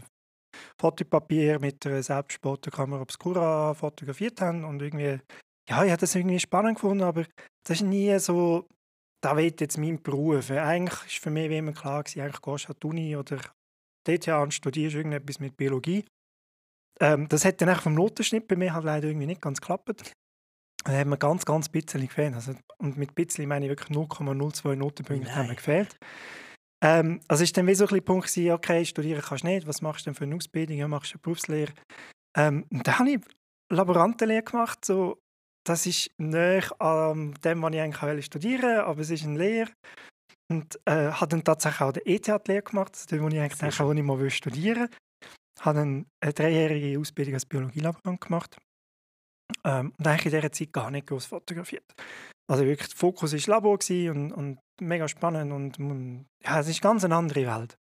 Fotopapier 0.80 1.60
mit 1.60 1.86
einer 1.86 2.04
Selbstsportkamera 2.04 3.02
Obscura 3.02 3.74
fotografiert 3.74 4.42
haben 4.42 4.66
und 4.66 4.82
irgendwie 4.82 5.20
ja, 5.70 5.86
ich 5.86 5.92
habe 5.92 6.00
das 6.00 6.16
irgendwie 6.16 6.40
spannend 6.40 6.76
gefunden, 6.76 7.04
aber 7.04 7.26
das 7.64 7.78
ist 7.78 7.88
nie 7.88 8.18
so, 8.20 8.68
da 9.22 9.38
wird 9.38 9.62
jetzt 9.62 9.78
mein 9.78 10.02
Beruf. 10.02 10.50
Eigentlich 10.52 11.16
ist 11.16 11.24
für 11.24 11.30
mich 11.30 11.50
wie 11.50 11.58
immer 11.58 11.74
klar 11.74 12.04
gewesen, 12.04 12.22
eigentlich 12.22 12.42
gehst 12.42 12.66
du 12.66 12.74
an 12.74 12.80
die 12.82 12.88
Uni 12.88 13.16
oder 13.16 13.40
dort 14.08 14.28
und 14.28 14.54
studierst 14.54 14.96
irgendetwas 14.96 15.40
mit 15.40 15.56
Biologie. 15.56 16.06
Ähm, 17.00 17.28
das 17.30 17.46
hat 17.46 17.62
dann 17.62 17.70
auch 17.70 17.82
vom 17.82 17.94
Notenschnitt 17.94 18.48
bei 18.48 18.56
mir 18.56 18.74
halt 18.74 18.86
leider 18.86 19.08
irgendwie 19.08 19.28
nicht 19.28 19.42
ganz 19.42 19.62
geklappt. 19.62 20.14
Da 20.84 20.92
hat 20.92 21.08
mir 21.08 21.18
ganz, 21.18 21.46
ganz 21.46 21.70
bisschen 21.70 22.02
gefehlt. 22.02 22.34
Also, 22.34 22.54
und 22.80 22.98
mit 22.98 23.14
bisschen 23.14 23.48
meine 23.48 23.66
ich 23.66 23.70
wirklich 23.70 23.96
0,02 23.96 24.76
Notenpunkte 24.76 25.36
haben 25.36 25.48
mir 25.48 25.56
gefehlt. 25.56 25.98
Ähm, 26.84 27.22
also 27.28 27.44
ist 27.44 27.56
dann 27.56 27.68
wie 27.68 27.76
so 27.76 27.86
ein 27.86 27.90
bisschen 27.90 28.06
Punkt 28.06 28.28
gewesen, 28.28 28.52
okay, 28.52 28.84
studieren 28.86 29.22
kannst 29.22 29.44
du 29.44 29.48
nicht, 29.48 29.68
was 29.68 29.84
machst 29.84 30.06
du 30.06 30.10
denn 30.10 30.16
für 30.16 30.24
eine 30.24 30.36
Ausbildung, 30.36 30.78
ja, 30.78 30.88
machst 30.88 31.12
du 31.12 31.16
eine 31.16 31.22
Berufslehre. 31.22 31.74
Ähm, 32.36 32.66
und 32.72 32.88
dann 32.88 32.98
habe 32.98 33.12
ich 33.12 33.20
Laborantenlehre 33.72 34.44
gemacht, 34.44 34.84
so 34.84 35.22
das 35.64 35.86
ist 35.86 36.12
näher 36.18 36.70
an 36.82 37.34
dem, 37.44 37.62
was 37.62 37.74
ich 37.74 37.80
eigentlich 37.82 38.02
wollte 38.02 38.24
studieren 38.24 38.80
aber 38.80 39.02
es 39.02 39.10
ist 39.10 39.24
eine 39.24 39.38
Lehre. 39.38 39.72
Und 40.50 40.80
äh, 40.86 41.12
habe 41.12 41.28
dann 41.28 41.44
tatsächlich 41.44 41.82
auch 41.82 41.94
die 41.94 42.06
ETH-Lehre 42.06 42.62
gemacht, 42.62 42.92
also 42.94 43.06
dort, 43.10 43.22
wo 43.22 43.28
ich 43.30 43.40
eigentlich 43.40 43.58
denke, 43.58 43.80
wo 43.86 43.94
ich 43.94 44.04
mal 44.04 44.30
studieren 44.30 44.82
will. 44.82 44.90
Habe 45.62 45.80
dann 45.80 46.06
eine 46.20 46.34
dreijährige 46.34 47.00
Ausbildung 47.00 47.36
als 47.36 47.46
Biologielaborant 47.46 48.20
gemacht. 48.20 48.58
Ähm, 49.64 49.94
und 49.98 50.08
eigentlich 50.08 50.26
in 50.26 50.32
dieser 50.32 50.52
Zeit 50.52 50.74
gar 50.74 50.92
nicht 50.92 51.08
groß 51.08 51.26
fotografiert. 51.28 51.86
Also 52.50 52.66
wirklich, 52.66 52.90
der 52.90 52.98
Fokus 52.98 53.32
war 53.32 53.56
Labor 53.56 53.80
und, 54.10 54.34
und 54.34 54.60
mega 54.82 55.08
spannend 55.08 55.54
und, 55.54 55.80
und 55.80 56.26
ja, 56.44 56.60
es 56.60 56.68
ist 56.68 56.82
ganz 56.82 57.06
eine 57.06 57.16
andere 57.16 57.46
Welt. 57.46 57.78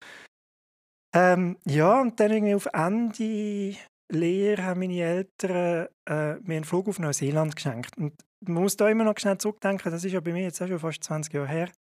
Ähm, 1.14 1.58
ja, 1.66 2.02
und 2.02 2.20
dann 2.20 2.32
irgendwie 2.32 2.56
auf 2.56 2.68
Ende 2.74 3.78
Lehre 4.12 4.64
haben 4.64 4.80
meine 4.80 5.02
Eltern 5.02 5.88
äh, 6.08 6.36
mir 6.36 6.58
einen 6.58 6.64
Flug 6.64 6.88
auf 6.88 7.00
Neuseeland 7.00 7.56
geschenkt. 7.56 7.98
Und 7.98 8.14
man 8.42 8.64
muss 8.64 8.78
da 8.78 8.90
immer 8.90 9.04
noch 9.04 9.18
schnell 9.18 9.38
zurückdenken, 9.38 9.92
das 9.92 10.04
ist 10.04 10.12
ja 10.14 10.20
bei 10.20 10.32
mir 10.32 10.44
jetzt 10.44 10.62
auch 10.62 10.68
schon 10.68 10.80
fast 10.80 11.04
20 11.04 11.34
Jahre 11.34 11.48
her. 11.48 11.72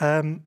Ähm, 0.00 0.44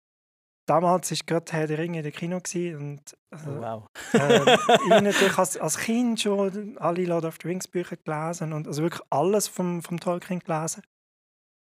damals 0.68 1.12
war 1.12 1.18
gerade 1.26 1.52
Herr 1.52 1.68
der 1.68 1.78
Ringe 1.78 2.00
in 2.00 2.04
der 2.04 2.12
Kino 2.12 2.38
und 2.38 3.18
also, 3.32 3.52
Oh, 3.52 3.62
wow. 3.62 3.88
äh, 4.14 4.40
ich 4.84 5.02
natürlich 5.02 5.38
als, 5.38 5.58
als 5.58 5.78
Kind 5.78 6.20
schon 6.22 6.78
alle 6.78 7.06
Lord 7.06 7.26
of 7.26 7.38
the 7.42 7.48
Rings 7.48 7.68
Bücher 7.68 7.98
gelesen 7.98 8.54
und 8.54 8.68
also 8.68 8.84
wirklich 8.84 9.02
alles 9.10 9.48
vom, 9.48 9.82
vom 9.82 10.00
Tolkien 10.00 10.40
gelesen. 10.40 10.84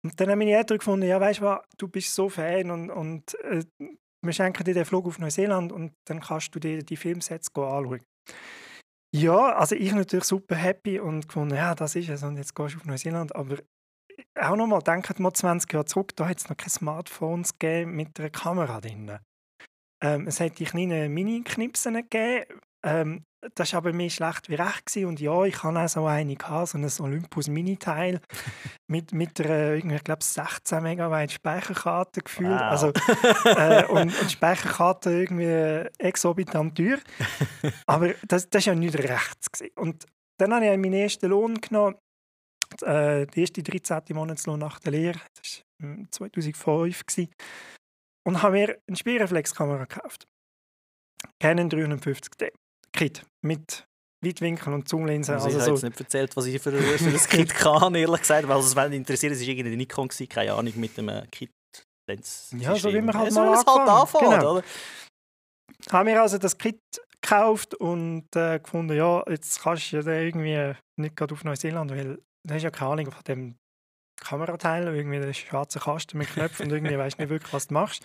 Und 0.03 0.19
dann 0.19 0.29
haben 0.29 0.39
meine 0.39 0.51
Eltern 0.51 0.77
gefunden, 0.77 1.07
ja 1.07 1.19
weißt 1.19 1.39
du 1.39 1.45
was, 1.45 1.61
du 1.77 1.87
bist 1.87 2.13
so 2.13 2.29
Fan 2.29 2.71
und, 2.71 2.89
und 2.89 3.33
äh, 3.43 3.63
wir 4.21 4.33
schenken 4.33 4.63
dir 4.63 4.73
den 4.73 4.85
Flug 4.85 5.05
auf 5.05 5.19
Neuseeland 5.19 5.71
und 5.71 5.93
dann 6.07 6.19
kannst 6.19 6.53
du 6.55 6.59
dir 6.59 6.83
die 6.83 6.97
Filmsets 6.97 7.49
anschauen. 7.55 8.01
Ja, 9.13 9.55
also 9.55 9.75
ich 9.75 9.93
natürlich 9.93 10.25
super 10.25 10.55
happy 10.55 10.99
und 10.99 11.27
gefunden, 11.27 11.55
ja, 11.55 11.73
das 11.73 11.95
ist 11.95 12.09
es 12.09 12.23
und 12.23 12.37
jetzt 12.37 12.53
gehst 12.53 12.75
du 12.75 12.79
auf 12.79 12.85
Neuseeland, 12.85 13.35
aber 13.35 13.57
auch 14.39 14.55
nochmal, 14.55 14.81
denkt 14.81 15.19
mal 15.19 15.33
20 15.33 15.71
Jahre 15.71 15.85
zurück, 15.85 16.15
da 16.15 16.27
hat 16.27 16.37
es 16.39 16.49
noch 16.49 16.57
keine 16.57 16.69
Smartphones 16.69 17.57
gegeben 17.57 17.95
mit 17.95 18.19
einer 18.19 18.29
Kamera 18.29 18.81
drin. 18.81 19.19
Ähm, 20.03 20.27
es 20.27 20.39
hat 20.39 20.59
die 20.59 20.65
kleinen 20.65 21.13
Mini-Knipsen 21.13 21.95
gegeben. 21.95 22.59
Ähm, 22.85 23.25
das 23.55 23.73
war 23.73 23.77
aber 23.77 23.93
mehr 23.93 24.09
schlecht 24.09 24.49
wie 24.49 24.55
recht. 24.55 24.85
Gewesen. 24.85 25.07
Und 25.07 25.19
ja, 25.19 25.43
ich 25.43 25.63
hatte 25.63 25.79
auch 25.79 25.87
so 25.87 26.05
eine, 26.05 26.35
gehabt, 26.35 26.69
so 26.69 26.77
ein 26.77 26.89
Olympus-Mini-Teil 26.99 28.21
mit, 28.87 29.11
mit 29.11 29.39
einer, 29.41 29.73
ich 29.73 30.03
glaube, 30.03 30.23
16 30.23 30.81
Megabyte 30.81 31.31
Speicherkarte 31.31 32.21
gefühlt. 32.21 32.51
Wow. 32.51 32.61
Also, 32.61 32.93
äh, 33.45 33.85
und, 33.85 34.19
und 34.19 34.31
Speicherkarte 34.31 35.11
irgendwie 35.11 35.89
exorbitant 35.99 36.77
teuer. 36.77 36.99
aber 37.85 38.13
das, 38.27 38.49
das 38.49 38.67
war 38.67 38.73
ja 38.73 38.79
nicht 38.79 38.97
rechts. 38.97 39.51
Gewesen. 39.51 39.73
Und 39.77 40.05
dann 40.39 40.53
habe 40.53 40.65
ich 40.65 40.77
meinen 40.77 40.93
ersten 40.93 41.29
Lohn 41.29 41.55
genommen, 41.55 41.95
äh, 42.81 43.25
die 43.27 43.41
erste 43.41 43.63
13. 43.63 44.03
Monatslohn 44.15 44.59
nach 44.59 44.79
der 44.79 44.91
Lehre. 44.91 45.19
Das 45.35 45.63
war 45.79 45.89
ähm, 45.89 46.07
2005. 46.11 47.05
Gewesen. 47.05 47.31
Und 48.27 48.41
habe 48.41 48.53
mir 48.53 48.77
eine 48.87 48.97
Spiegelreflexkamera 48.97 49.85
gekauft. 49.85 50.27
Canon 51.39 51.69
350D. 51.69 52.51
Kit 52.95 53.23
mit 53.43 53.85
Weitwinkel 54.23 54.73
und 54.73 54.87
Zoomlinse. 54.89 55.33
Also 55.33 55.47
ich 55.49 55.55
Also 55.55 55.67
habe 55.67 55.77
so, 55.77 55.85
jetzt 55.87 55.91
nicht 55.91 55.99
erzählt, 55.99 56.35
was 56.35 56.45
ich 56.47 56.61
für, 56.61 56.71
für 56.71 57.05
ein 57.09 57.17
Kit 57.17 57.49
kann, 57.55 57.93
ehrlich 57.95 58.21
gesagt. 58.21 58.47
Weil 58.47 58.59
es 58.59 58.73
interessiert, 58.75 59.33
es 59.33 59.41
war 59.41 59.47
irgendeine 59.47 59.77
Nikon, 59.77 60.07
gewesen, 60.07 60.29
keine 60.29 60.53
Ahnung, 60.53 60.73
mit 60.77 60.97
einem 60.97 61.29
Kit-Lens. 61.29 62.55
Ja, 62.57 62.75
so 62.75 62.91
wie 62.93 63.01
man 63.01 63.15
halt 63.15 63.31
so 63.31 63.41
mal 63.41 63.55
halt 63.55 63.67
angefangen. 63.67 63.89
anfängt, 63.89 64.23
Genau. 64.39 64.51
oder? 64.53 64.63
habe 65.91 66.05
mir 66.09 66.21
also 66.21 66.37
das 66.37 66.57
Kit 66.57 66.79
gekauft 67.21 67.75
und 67.75 68.27
äh, 68.35 68.59
gefunden, 68.59 68.95
ja, 68.95 69.23
jetzt 69.29 69.61
kannst 69.61 69.91
du 69.91 69.97
ja 69.99 70.07
irgendwie 70.07 70.73
nicht 70.99 71.15
gerade 71.15 71.33
auf 71.33 71.43
Neuseeland, 71.43 71.91
weil 71.91 72.19
du 72.47 72.53
hast 72.53 72.63
ja 72.63 72.71
keine 72.71 72.91
Ahnung 72.91 73.11
von 73.11 73.23
dem 73.27 73.55
Kamerateil, 74.21 74.87
irgendwie 74.95 75.19
der 75.19 75.33
schwarze 75.33 75.79
Kasten 75.79 76.17
mit 76.17 76.29
Knöpfen 76.29 76.67
und 76.67 76.71
irgendwie 76.71 76.97
weißt 76.97 77.19
nicht 77.19 77.29
wirklich, 77.29 77.51
was 77.53 77.67
du 77.67 77.73
machst. 77.73 78.03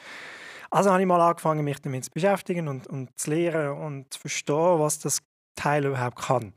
Also 0.72 0.90
habe 0.90 1.00
ich 1.00 1.06
mal 1.06 1.20
angefangen, 1.20 1.64
mich 1.64 1.80
damit 1.80 2.04
zu 2.04 2.10
beschäftigen 2.12 2.68
und, 2.68 2.86
und 2.86 3.10
zu 3.18 3.30
lernen 3.30 3.76
und 3.78 4.12
zu 4.12 4.20
verstehen, 4.20 4.78
was 4.78 5.00
das 5.00 5.18
Teil 5.56 5.84
überhaupt 5.84 6.20
kann. 6.20 6.52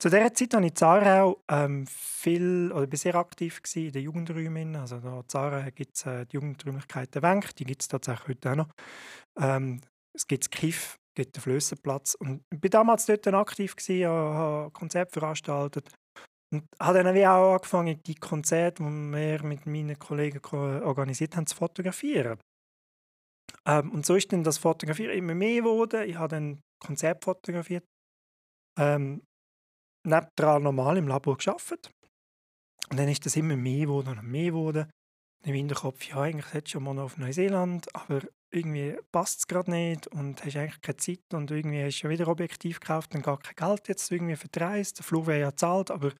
Zu 0.00 0.10
dieser 0.10 0.34
Zeit 0.34 0.52
war 0.54 0.60
ich 0.62 0.70
in 0.70 0.74
Zarau 0.74 1.40
ähm, 1.48 1.86
viel, 1.86 2.72
oder 2.72 2.88
bin 2.88 2.98
sehr 2.98 3.14
aktiv 3.14 3.60
in 3.76 3.92
den 3.92 4.02
Jugendräumen. 4.02 4.74
Also 4.74 4.96
in 4.96 5.22
Zarau 5.28 5.70
gibt 5.70 5.94
es 5.94 6.06
äh, 6.06 6.26
die 6.26 6.34
Jugendräumlichkeiten 6.34 7.22
Wenk, 7.22 7.54
die 7.54 7.64
gibt 7.64 7.82
es 7.82 7.88
tatsächlich 7.88 8.30
heute 8.30 8.50
auch 8.50 8.56
noch. 8.56 8.68
Ähm, 9.40 9.80
es 10.12 10.26
gibt 10.26 10.42
das 10.42 10.50
KIF, 10.50 10.96
es 10.96 11.14
gibt 11.14 11.36
den 11.36 11.40
Flössenplatz. 11.40 12.16
Und 12.16 12.42
ich 12.52 12.60
war 12.64 12.70
damals 12.70 13.06
dort 13.06 13.28
aktiv, 13.28 13.76
gewesen, 13.76 14.08
habe 14.08 14.72
Konzerte 14.72 15.12
veranstaltet. 15.12 15.88
Und 16.52 16.64
habe 16.80 17.04
dann 17.04 17.16
auch 17.24 17.52
angefangen, 17.54 18.02
die 18.04 18.16
Konzerte, 18.16 18.82
die 18.82 18.90
wir 18.90 19.44
mit 19.44 19.66
meinen 19.66 19.98
Kollegen 20.00 20.42
ko- 20.42 20.80
organisiert 20.82 21.36
haben, 21.36 21.46
zu 21.46 21.56
fotografieren. 21.56 22.38
Ähm, 23.68 23.92
und 23.92 24.04
so 24.06 24.14
ist 24.14 24.32
dann 24.32 24.44
das 24.44 24.58
Fotografieren 24.58 25.16
immer 25.16 25.34
mehr 25.34 25.62
geworden. 25.62 26.08
Ich 26.08 26.16
habe 26.16 26.28
dann 26.28 26.60
Konzert 26.80 27.22
fotografiert. 27.22 27.84
Ähm, 28.78 29.22
nebendran 30.06 30.62
normal 30.62 30.96
im 30.96 31.08
Labor 31.08 31.36
gearbeitet. 31.36 31.90
Und 32.90 32.98
dann 32.98 33.08
ist 33.08 33.24
das 33.24 33.36
immer 33.36 33.56
mehr 33.56 33.86
geworden 33.86 34.18
und 34.18 34.28
mehr 34.28 34.50
geworden. 34.50 34.90
Im 35.44 35.54
Hinterkopf, 35.54 36.04
ja, 36.04 36.20
eigentlich 36.20 36.52
hättest 36.52 36.74
du 36.74 36.78
schon 36.78 36.84
mal 36.84 36.98
auf 37.00 37.18
Neuseeland, 37.18 37.94
aber 37.94 38.22
irgendwie 38.52 38.96
passt 39.10 39.40
es 39.40 39.46
gerade 39.46 39.70
nicht 39.70 40.06
und 40.08 40.44
hast 40.44 40.56
eigentlich 40.56 40.80
keine 40.82 40.96
Zeit 40.98 41.24
und 41.32 41.50
irgendwie 41.50 41.82
hast 41.82 42.02
du 42.02 42.08
wieder 42.08 42.28
Objektiv 42.28 42.78
gekauft 42.80 43.14
und 43.14 43.22
gar 43.22 43.38
kein 43.38 43.56
Geld 43.56 43.88
jetzt 43.88 44.12
irgendwie 44.12 44.36
Reise. 44.56 44.94
Der 44.94 45.04
Flug 45.04 45.26
wäre 45.26 45.40
ja 45.40 45.50
gezahlt, 45.50 45.90
aber 45.90 46.12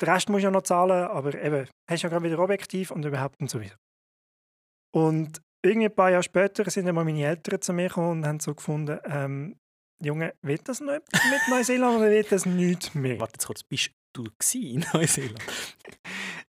den 0.00 0.08
Rest 0.08 0.28
musst 0.28 0.42
du 0.42 0.46
ja 0.46 0.50
noch 0.50 0.62
zahlen, 0.62 1.06
aber 1.08 1.34
eben, 1.40 1.68
hast 1.88 2.02
ja 2.02 2.08
gerade 2.08 2.24
wieder 2.24 2.38
Objektiv 2.38 2.90
und 2.90 3.04
überhaupt 3.04 3.40
und 3.40 3.50
so 3.50 3.60
weiter. 3.60 3.76
Und 4.92 5.40
irgendwie 5.62 5.86
ein 5.86 5.94
paar 5.94 6.10
Jahre 6.10 6.22
später 6.22 6.68
sind 6.70 6.86
dann 6.86 6.94
mal 6.94 7.04
meine 7.04 7.24
Eltern 7.24 7.60
zu 7.60 7.72
mir 7.72 7.88
gekommen 7.88 8.22
und 8.22 8.26
haben 8.26 8.40
so 8.40 8.54
gefunden, 8.54 8.98
ähm, 9.04 9.56
Junge, 10.02 10.34
wird 10.42 10.68
das 10.68 10.80
noch 10.80 10.92
mit 10.92 11.48
Neuseeland 11.48 11.98
oder 11.98 12.10
wird 12.10 12.30
das 12.30 12.44
nicht 12.46 12.94
mehr? 12.94 13.18
Warte 13.18 13.34
jetzt 13.36 13.46
kurz, 13.46 13.62
bist 13.62 13.90
du 14.12 14.24
in 14.52 14.84
Neuseeland? 14.92 15.42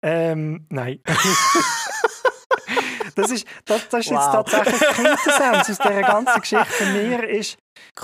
Ähm, 0.03 0.67
nein. 0.71 1.01
das 3.15 3.31
ist, 3.31 3.47
das, 3.65 3.89
das 3.89 4.01
ist 4.01 4.11
jetzt 4.11 4.21
Wow. 4.21 4.33
tatsächlich 4.33 4.79
die 4.79 4.95
Quintessenz 4.95 5.71
aus 5.71 5.79
dieser 5.79 6.03
ganzen 6.03 6.41
Geschichte 6.41 6.65
von 6.67 6.93
mir, 6.93 7.29
ist 7.29 7.59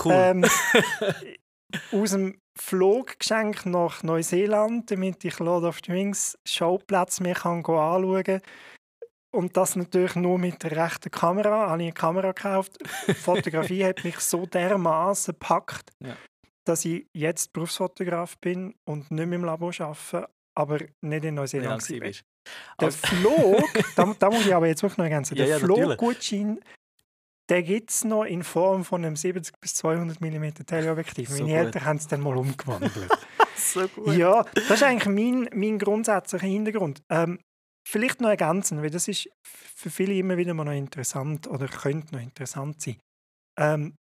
Cool. 0.05 0.13
ähm, 0.13 0.45
aus 1.93 2.11
dem 2.11 2.41
Fluggeschenk 2.61 3.67
nach 3.67 4.03
Neuseeland, 4.03 4.91
damit 4.91 5.25
ich 5.25 5.39
Lord 5.39 5.65
of 5.65 5.79
the 5.85 5.93
Rings 5.93 6.37
Showplatz 6.47 7.21
mir 7.21 7.35
kann 7.35 7.59
anschauen 7.59 8.41
und 9.31 9.57
das 9.57 9.77
natürlich 9.77 10.15
nur 10.15 10.39
mit 10.39 10.63
der 10.63 10.73
rechten 10.73 11.11
Kamera. 11.11 11.69
Habe 11.71 11.83
ich 11.83 11.87
eine 11.89 11.93
Kamera 11.93 12.33
gekauft. 12.33 12.79
Fotografie 13.23 13.85
hat 13.85 14.05
mich 14.05 14.19
so 14.21 14.47
dermaßen 14.47 15.33
gepackt, 15.35 15.91
Ja. 16.01 16.17
dass 16.65 16.85
ich 16.85 17.07
jetzt 17.13 17.53
Berufsfotograf 17.53 18.39
bin 18.39 18.75
und 18.85 19.11
nicht 19.11 19.27
mehr 19.27 19.39
im 19.39 19.45
Labor 19.45 19.73
arbeite, 19.79 20.29
aber 20.55 20.79
nicht 21.03 21.25
in 21.25 21.35
Neuseeland 21.35 21.87
gewesen 21.87 22.03
war. 22.03 22.11
Der 22.81 22.87
Also- 22.87 23.07
Flug, 23.07 23.63
da, 23.97 24.15
da 24.19 24.31
muss 24.31 24.47
ich 24.47 24.55
aber 24.55 24.67
jetzt 24.67 24.83
wirklich 24.83 24.99
noch 24.99 25.05
ergänzen, 25.05 25.37
Ja, 25.37 25.45
der 25.45 25.59
ja, 25.59 25.59
den 27.51 27.65
gibt 27.65 27.91
es 27.91 28.05
noch 28.05 28.25
in 28.25 28.43
Form 28.43 28.85
von 28.85 29.05
einem 29.05 29.17
70 29.17 29.59
bis 29.61 29.75
200 29.77 30.21
mm 30.21 30.67
Teleobjektiv. 30.67 31.31
So 31.31 31.43
Meine 31.45 31.57
gut. 31.57 31.65
Eltern 31.67 31.85
haben 31.85 31.97
es 31.97 32.07
dann 32.07 32.21
mal 32.21 32.37
umgewandelt. 32.37 32.93
so 33.57 33.89
gut. 33.89 34.15
ja, 34.17 34.45
das 34.55 34.71
ist 34.71 34.83
eigentlich 34.83 35.07
mein, 35.15 35.49
mein 35.59 35.79
grundsätzlicher 35.79 36.47
Hintergrund. 36.47 37.03
Ähm, 37.09 37.39
vielleicht 37.89 38.21
noch 38.21 38.29
ergänzen, 38.29 38.83
weil 38.83 38.91
das 38.91 39.09
ist 39.09 39.31
für 39.43 39.91
viele 39.91 40.15
immer 40.15 40.37
wieder 40.37 40.55
mal 40.55 40.65
noch 40.65 40.73
interessant 40.73 41.47
oder 41.47 41.69
könnte 41.69 42.15
noch 42.15 42.23
interessant 42.23 42.81
sein. 42.83 42.99
Ähm, 43.59 43.95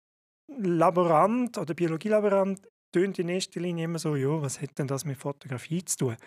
Laborant 0.50 1.58
oder 1.58 1.74
Biologielaborant 1.74 2.68
tönt 2.94 3.20
in 3.20 3.30
erster 3.30 3.60
Linie 3.60 3.86
immer 3.86 4.00
so, 4.00 4.16
ja, 4.16 4.42
was 4.42 4.62
hat 4.62 4.78
denn 4.78 4.88
das 4.88 5.06
mit 5.06 5.18
Fotografie 5.18 5.84
zu 5.86 5.98
tun? 5.98 6.18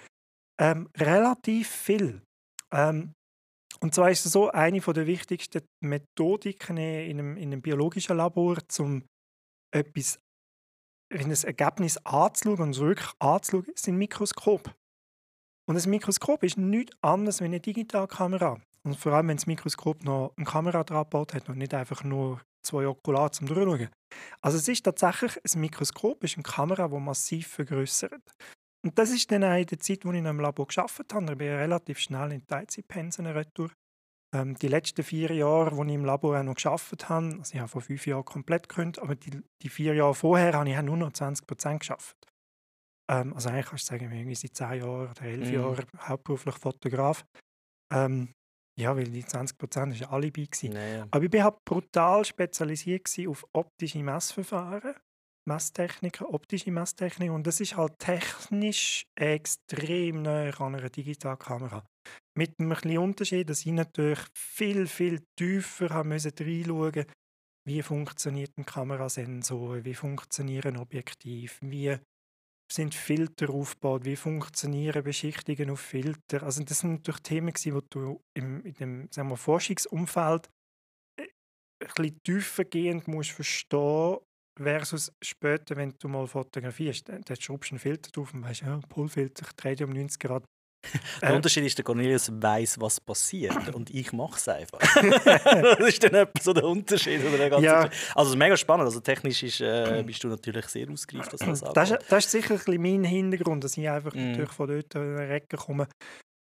Ähm, 0.60 0.88
relativ 0.96 1.68
viel. 1.68 2.22
Ähm, 2.72 3.12
und 3.80 3.94
zwar 3.94 4.10
ist 4.10 4.26
es 4.26 4.32
so, 4.32 4.50
eine 4.50 4.80
der 4.80 5.06
wichtigsten 5.06 5.64
Methodiken 5.82 6.76
in 6.76 7.18
einem, 7.18 7.36
in 7.36 7.52
einem 7.52 7.62
biologischen 7.62 8.16
Labor, 8.16 8.58
um 8.78 9.02
etwas, 9.74 10.18
ein 11.12 11.30
Ergebnis 11.30 11.96
anzuschauen 12.04 12.60
und 12.60 12.78
wirklich 12.78 13.10
anzuschauen, 13.18 13.72
sind 13.74 13.96
Mikroskop. 13.96 14.74
Und 15.70 15.76
ein 15.76 15.88
Mikroskop 15.88 16.42
ist 16.42 16.58
nichts 16.58 16.96
anderes 17.00 17.36
als 17.36 17.46
eine 17.46 17.60
Digitalkamera. 17.60 18.60
Und 18.82 18.96
vor 18.96 19.12
allem, 19.12 19.28
wenn 19.28 19.36
das 19.36 19.46
Mikroskop 19.46 20.02
noch 20.02 20.32
eine 20.36 20.44
Kamera 20.44 20.82
dran 20.82 21.04
gebaut 21.04 21.32
hat 21.32 21.48
und 21.48 21.58
nicht 21.58 21.72
einfach 21.72 22.02
nur 22.02 22.40
zwei 22.66 22.88
Okular 22.88 23.30
zum 23.30 23.46
Durchschauen. 23.46 23.88
Also 24.40 24.58
es 24.58 24.66
ist 24.66 24.82
tatsächlich, 24.82 25.36
ein 25.36 25.60
Mikroskop 25.60 26.24
ist 26.24 26.34
eine 26.34 26.42
Kamera, 26.42 26.88
die 26.88 26.98
massiv 26.98 27.46
vergrößert. 27.46 28.20
Und 28.84 28.98
das 28.98 29.10
ist 29.10 29.30
dann 29.30 29.44
auch 29.44 29.56
in 29.56 29.66
der 29.66 29.78
Zeit, 29.78 30.04
wo 30.04 30.10
ich 30.10 30.20
noch 30.20 30.30
im 30.30 30.40
Labor 30.40 30.66
gearbeitet 30.66 31.14
habe. 31.14 31.30
Ich 31.30 31.38
bin 31.38 31.48
relativ 31.50 32.00
schnell 32.00 32.32
in 32.32 32.40
die 32.40 32.46
Teilzeitpensen 32.46 33.26
retour. 33.26 33.70
Ähm, 34.34 34.56
die 34.56 34.66
letzten 34.66 35.04
vier 35.04 35.32
Jahre, 35.32 35.76
wo 35.76 35.84
ich 35.84 35.94
im 35.94 36.04
Labor 36.04 36.36
auch 36.36 36.42
noch 36.42 36.56
gearbeitet 36.56 37.08
habe, 37.08 37.36
also 37.38 37.54
ich 37.54 37.60
habe 37.60 37.68
vor 37.68 37.82
fünf 37.82 38.08
Jahren 38.08 38.24
komplett 38.24 38.68
gekündigt, 38.68 38.98
aber 38.98 39.14
die, 39.14 39.40
die 39.62 39.68
vier 39.68 39.94
Jahre 39.94 40.16
vorher 40.16 40.52
habe 40.52 40.68
ich 40.68 40.82
nur 40.82 40.96
noch 40.96 41.12
20 41.12 41.46
Prozent 41.46 41.82
gearbeitet. 41.82 42.29
Ähm, 43.10 43.34
also 43.34 43.48
eigentlich 43.48 43.66
kannst 43.66 43.90
du 43.90 43.92
sagen, 43.94 44.12
irgendwie 44.12 44.34
seit 44.34 44.54
zehn 44.54 44.80
Jahren 44.80 45.10
oder 45.10 45.22
elf 45.22 45.48
Mhm. 45.48 45.54
Jahren 45.54 45.86
hauptberuflich 45.98 46.56
Fotograf. 46.56 47.24
Ähm, 47.92 48.32
ja, 48.78 48.96
weil 48.96 49.04
die 49.04 49.24
20 49.24 49.58
Prozent 49.58 50.00
war 50.00 50.12
Alibi. 50.12 50.48
Naja. 50.64 51.08
Aber 51.10 51.24
ich 51.24 51.30
bin 51.30 51.44
halt 51.44 51.56
brutal 51.68 52.24
spezialisiert 52.24 53.08
auf 53.28 53.44
optische 53.52 54.02
Messverfahren, 54.02 54.94
Messtechniken, 55.48 56.26
optische 56.26 56.70
Messtechniken. 56.70 57.34
Und 57.34 57.46
das 57.46 57.60
ist 57.60 57.76
halt 57.76 57.98
technisch 57.98 59.04
extrem 59.18 60.22
näher 60.22 60.60
an 60.60 60.76
einer 60.76 60.88
Digitalkamera. 60.88 61.84
Mit 62.38 62.58
einem 62.58 62.72
kleinen 62.74 62.98
Unterschied, 62.98 63.50
dass 63.50 63.66
ich 63.66 63.72
natürlich 63.72 64.20
viel, 64.34 64.86
viel 64.86 65.20
tiefer 65.36 65.90
haben 65.90 66.10
müssen 66.10 66.32
reinschauen 66.38 67.04
wie 67.66 67.82
funktioniert 67.82 68.56
ein 68.56 68.64
Kamerasensor, 68.64 69.84
wie 69.84 69.94
funktionieren 69.94 70.78
Objektiv, 70.78 71.58
wie 71.62 71.98
sind 72.72 72.94
Filter 72.94 73.50
aufgebaut, 73.50 74.04
wie 74.04 74.16
funktionieren 74.16 75.02
Beschichtungen 75.02 75.70
auf 75.70 75.80
Filter. 75.80 76.42
Also 76.42 76.62
das 76.62 76.78
sind 76.78 76.92
natürlich 76.92 77.20
Themen, 77.20 77.52
die 77.54 77.74
du 77.90 78.22
im, 78.34 78.64
in 78.64 78.74
dem 78.74 79.08
sagen 79.10 79.28
wir, 79.28 79.36
Forschungsumfeld 79.36 80.48
äh, 81.18 81.22
ein 81.22 81.88
bisschen 81.94 82.22
tiefergehend 82.22 83.08
musst 83.08 83.32
verstehen 83.32 84.18
versus 84.56 85.12
später, 85.22 85.76
wenn 85.76 85.94
du 85.98 86.08
mal 86.08 86.26
fotografierst, 86.26 87.08
dann, 87.08 87.24
schraubst 87.38 87.70
du 87.70 87.74
einen 87.74 87.80
Filter 87.80 88.10
drauf 88.10 88.34
und 88.34 88.42
weißt, 88.42 88.62
ja, 88.62 88.78
Pullfilter, 88.88 89.46
ich 89.46 89.52
drehe 89.52 89.86
um 89.86 89.92
90 89.92 90.18
Grad. 90.20 90.44
Der 91.20 91.30
äh, 91.30 91.36
Unterschied 91.36 91.64
ist, 91.64 91.76
der 91.76 91.84
Cornelius 91.84 92.30
weiß, 92.32 92.80
was 92.80 93.00
passiert 93.00 93.74
und 93.74 93.90
ich 93.90 94.12
mache 94.12 94.36
es 94.36 94.48
einfach. 94.48 94.78
das 94.94 95.88
ist 95.88 96.02
dann 96.02 96.14
etwa 96.14 96.40
so 96.40 96.52
der 96.52 96.64
Unterschied. 96.64 97.24
Oder 97.24 97.48
der 97.48 97.60
ja. 97.60 97.80
Also 98.14 98.28
es 98.28 98.30
ist 98.30 98.36
mega 98.36 98.56
spannend. 98.56 98.86
Also 98.86 99.00
technisch 99.00 99.42
ist, 99.42 99.60
äh, 99.60 100.02
bist 100.04 100.24
du 100.24 100.28
natürlich 100.28 100.66
sehr 100.66 100.88
ausgereift, 100.90 101.32
was 101.32 101.60
das 101.60 101.60
Das 101.74 101.90
ist, 101.90 102.00
das 102.08 102.24
ist 102.24 102.30
sicher 102.30 102.54
ein 102.54 102.58
bisschen 102.58 102.82
mein 102.82 103.04
Hintergrund, 103.04 103.64
dass 103.64 103.76
ich 103.76 103.88
einfach 103.88 104.14
mm. 104.14 104.30
natürlich 104.30 104.52
von 104.52 104.68
dort 104.68 104.94
in 104.94 105.16
eine 105.16 105.34
Ecke 105.34 105.56
komme, 105.56 105.86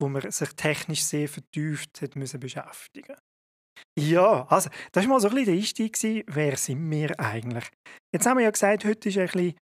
wo 0.01 0.09
man 0.09 0.29
sich 0.29 0.49
technisch 0.49 1.03
sehr 1.03 1.29
vertieft 1.29 2.01
hat 2.01 2.15
müssen 2.15 2.39
beschäftigen 2.39 3.15
ja, 3.97 4.45
also 4.47 4.69
das 4.91 5.03
war 5.05 5.09
mal 5.09 5.19
so 5.19 5.29
ein 5.29 5.35
bisschen 5.35 5.45
der 5.45 5.55
Einstieg. 5.55 6.25
Wer 6.27 6.57
sind 6.57 6.89
wir 6.91 7.17
eigentlich? 7.19 7.69
Jetzt 8.13 8.25
haben 8.25 8.37
wir 8.37 8.43
ja 8.43 8.51
gesagt, 8.51 8.85
heute 8.85 9.09
ist 9.09 9.17
ein 9.17 9.25
bisschen 9.27 9.55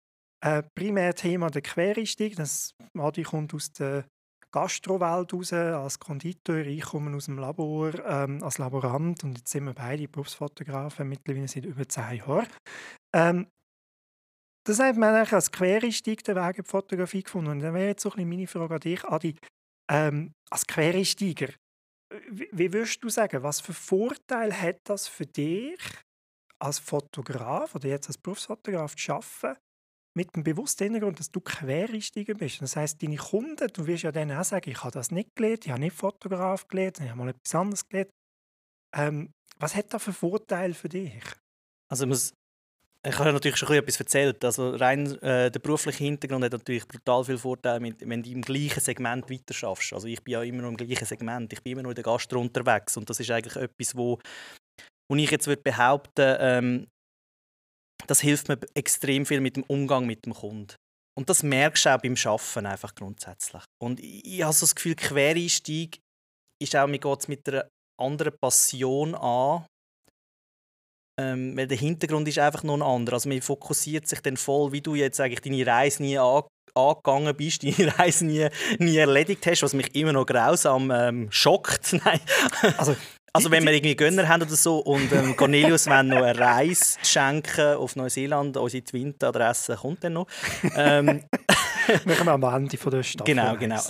äh, 0.44 0.63
primär 0.75 1.13
Thema 1.13 1.50
der 1.50 1.62
Quereinstieg. 1.62 2.36
Das 2.36 2.74
Adi 2.98 3.24
kommt 3.24 3.53
aus 3.53 3.72
der 3.72 4.06
Gastrowelt 4.53 5.33
raus, 5.33 5.51
als 5.51 6.00
Konditor, 6.00 6.57
ich 6.57 6.83
komme 6.83 7.15
aus 7.15 7.25
dem 7.25 7.39
Labor 7.39 7.93
ähm, 8.05 8.43
als 8.43 8.60
Laborant 8.60 9.24
und 9.24 9.38
jetzt 9.38 9.51
sind 9.51 9.65
wir 9.65 9.74
beide 9.74 10.07
Berufsfotografen, 10.07 11.10
mittlerweile 11.10 11.48
seit 11.48 11.65
über 11.65 11.89
zehn 11.89 12.17
Jahren. 12.17 12.48
Ähm, 13.15 13.48
das 14.65 14.79
hat 14.79 14.95
man 14.95 15.15
als 15.15 15.51
Quereinstieg 15.51 16.24
den 16.24 16.36
Weg 16.36 16.57
in 16.60 16.63
die 16.63 16.69
Fotografie 16.69 17.24
gefunden. 17.24 17.51
Und 17.51 17.60
dann 17.60 17.74
wäre 17.74 17.88
jetzt 17.88 18.03
so 18.03 18.10
ein 18.12 18.15
bisschen 18.15 18.29
meine 18.29 18.48
Frage 18.48 18.75
an 18.75 18.79
dich, 18.79 19.03
Adi, 19.03 19.36
ähm, 19.91 20.33
als 20.50 20.65
Quereinsteiger, 20.67 21.50
wie, 22.29 22.48
wie 22.51 22.72
würdest 22.72 23.03
du 23.03 23.10
sagen, 23.10 23.41
was 23.41 23.60
für 23.60 23.74
Vorteil 23.74 24.53
hat 24.53 24.81
das 24.83 25.07
für 25.07 25.25
dich 25.25 25.81
als 26.60 26.79
Fotograf 26.79 27.75
oder 27.75 27.89
jetzt 27.89 28.07
als 28.07 28.17
Berufsfotograf 28.19 28.95
zu 28.95 29.13
arbeiten, 29.13 29.60
mit 30.15 30.36
dem 30.36 30.43
bewussten 30.43 30.84
Hintergrund, 30.84 31.20
dass 31.20 31.32
du 31.32 31.41
Quereinsteiger 31.41 32.36
bist. 32.36 32.62
Das 32.62 32.75
heißt, 32.75 33.01
deine 33.01 33.17
Kunden, 33.17 33.67
du 33.74 33.88
wirst 33.88 34.03
ja 34.03 34.12
dann 34.12 34.32
auch 34.32 34.43
sagen, 34.43 34.70
ich 34.70 34.84
habe 34.84 34.91
das 34.91 35.12
nicht 35.12 35.36
gelernt, 35.36 35.65
ich 35.65 35.72
habe 35.72 35.82
nicht 35.82 35.96
Fotograf 35.96 36.67
gelernt, 36.67 37.00
ich 37.00 37.10
habe 37.10 37.17
mal 37.17 37.29
etwas 37.29 37.55
anderes 37.55 37.88
gelernt. 37.88 38.12
Ähm, 38.96 39.32
was 39.58 39.75
hat 39.75 39.93
das 39.93 40.03
für 40.03 40.13
Vorteile 40.13 40.74
für 40.74 40.89
dich? 40.89 41.24
Also 41.91 42.03
ich, 42.03 42.10
muss, 42.10 42.34
ich 43.05 43.17
habe 43.17 43.34
natürlich 43.34 43.58
schon 43.58 43.74
etwas 43.75 44.00
erzählt. 44.00 44.43
Also 44.46 44.72
rein 44.75 45.20
äh, 45.22 45.50
der 45.50 45.60
berufliche 45.60 46.03
Hintergrund 46.03 46.43
hat 46.46 46.51
natürlich 46.51 46.88
brutal 46.88 47.24
viel 47.24 47.38
Vorteile, 47.38 47.82
wenn 48.00 48.24
du 48.24 48.29
im 48.29 48.41
gleichen 48.41 48.82
Segment 48.82 49.29
weiter 49.29 49.53
schaffst. 49.53 49.93
Also 49.93 50.08
ich 50.08 50.24
bin 50.24 50.34
ja 50.34 50.43
immer 50.43 50.62
noch 50.62 50.70
im 50.70 50.77
gleichen 50.77 51.05
Segment, 51.05 51.51
ich 51.53 51.63
bin 51.63 51.74
immer 51.74 51.84
noch 51.84 51.91
in 51.91 51.96
der 51.96 52.03
Gastro 52.03 52.39
unterwegs 52.39 52.98
und 52.98 53.10
das 53.10 53.20
ist 53.20 53.32
eigentlich 53.32 53.55
etwas, 53.55 53.96
wo, 53.96 54.20
wo 55.10 55.15
ich 55.15 55.32
jetzt 55.32 55.48
würde 55.48 55.62
behaupten, 55.62 56.36
ähm, 56.39 56.88
das 58.07 58.21
hilft 58.21 58.50
mir 58.50 58.59
extrem 58.73 59.25
viel 59.25 59.41
mit 59.41 59.55
dem 59.55 59.63
Umgang 59.63 60.05
mit 60.05 60.25
dem 60.25 60.33
Kunden. 60.33 60.75
Und 61.15 61.29
das 61.29 61.43
merkst 61.43 61.85
du 61.85 61.89
auch 61.89 62.01
beim 62.01 62.15
Arbeiten 62.25 62.65
einfach 62.65 62.95
grundsätzlich. 62.95 63.63
Und 63.81 64.00
ich, 64.00 64.25
ich 64.25 64.43
habe 64.43 64.53
so 64.53 64.65
das 64.65 64.75
Gefühl, 64.75 64.95
Quereinstieg 64.95 66.00
ist 66.62 66.75
auch, 66.75 66.88
mir 66.88 67.00
geht 67.00 67.29
mit 67.29 67.47
einer 67.47 67.67
anderen 68.00 68.33
Passion 68.41 69.13
an, 69.15 69.65
ähm, 71.19 71.55
weil 71.55 71.67
der 71.67 71.77
Hintergrund 71.77 72.27
ist 72.27 72.39
einfach 72.39 72.63
noch 72.63 72.75
ein 72.75 72.81
anderer. 72.81 73.15
Also 73.15 73.29
man 73.29 73.41
fokussiert 73.41 74.07
sich 74.07 74.19
dann 74.21 74.38
voll, 74.38 74.71
wie 74.71 74.81
du 74.81 74.95
jetzt 74.95 75.19
eigentlich 75.19 75.41
deine 75.41 75.65
Reise 75.67 76.01
nie 76.01 76.17
angegangen 76.17 77.35
bist, 77.35 77.63
deine 77.77 77.97
Reise 78.00 78.25
nie, 78.25 78.47
nie 78.79 78.97
erledigt 78.97 79.45
hast, 79.45 79.62
was 79.62 79.73
mich 79.73 79.93
immer 79.95 80.13
noch 80.13 80.25
grausam 80.25 80.89
ähm, 80.91 81.31
schockt. 81.31 81.93
Nein. 82.05 82.19
Also 82.77 82.95
also 83.36 83.50
wenn 83.50 83.63
wir 83.63 83.74
irgendwie 83.74 83.96
Gönner 83.96 84.28
haben 84.28 84.44
oder 84.44 84.56
so 84.56 84.80
und 84.80 85.12
ähm, 85.12 85.36
Cornelius 85.36 85.88
wenn 85.88 86.08
noch 86.08 86.22
eine 86.22 86.38
Reise 86.38 86.98
schenken 87.04 87.75
auf 87.75 87.96
Neuseeland, 87.96 88.58
unsere 88.58 88.84
Twint-Adresse 88.84 89.75
kommt 89.75 90.04
dann 90.04 90.13
noch. 90.13 90.28
Ähm, 90.75 91.24
wir 92.06 92.16
kommen 92.16 92.30
am 92.30 92.44
Ende 92.44 92.78
von 92.78 92.91
der 92.91 93.04
Stadt. 93.04 93.26
Genau, 93.26 93.58
genau. 93.58 93.82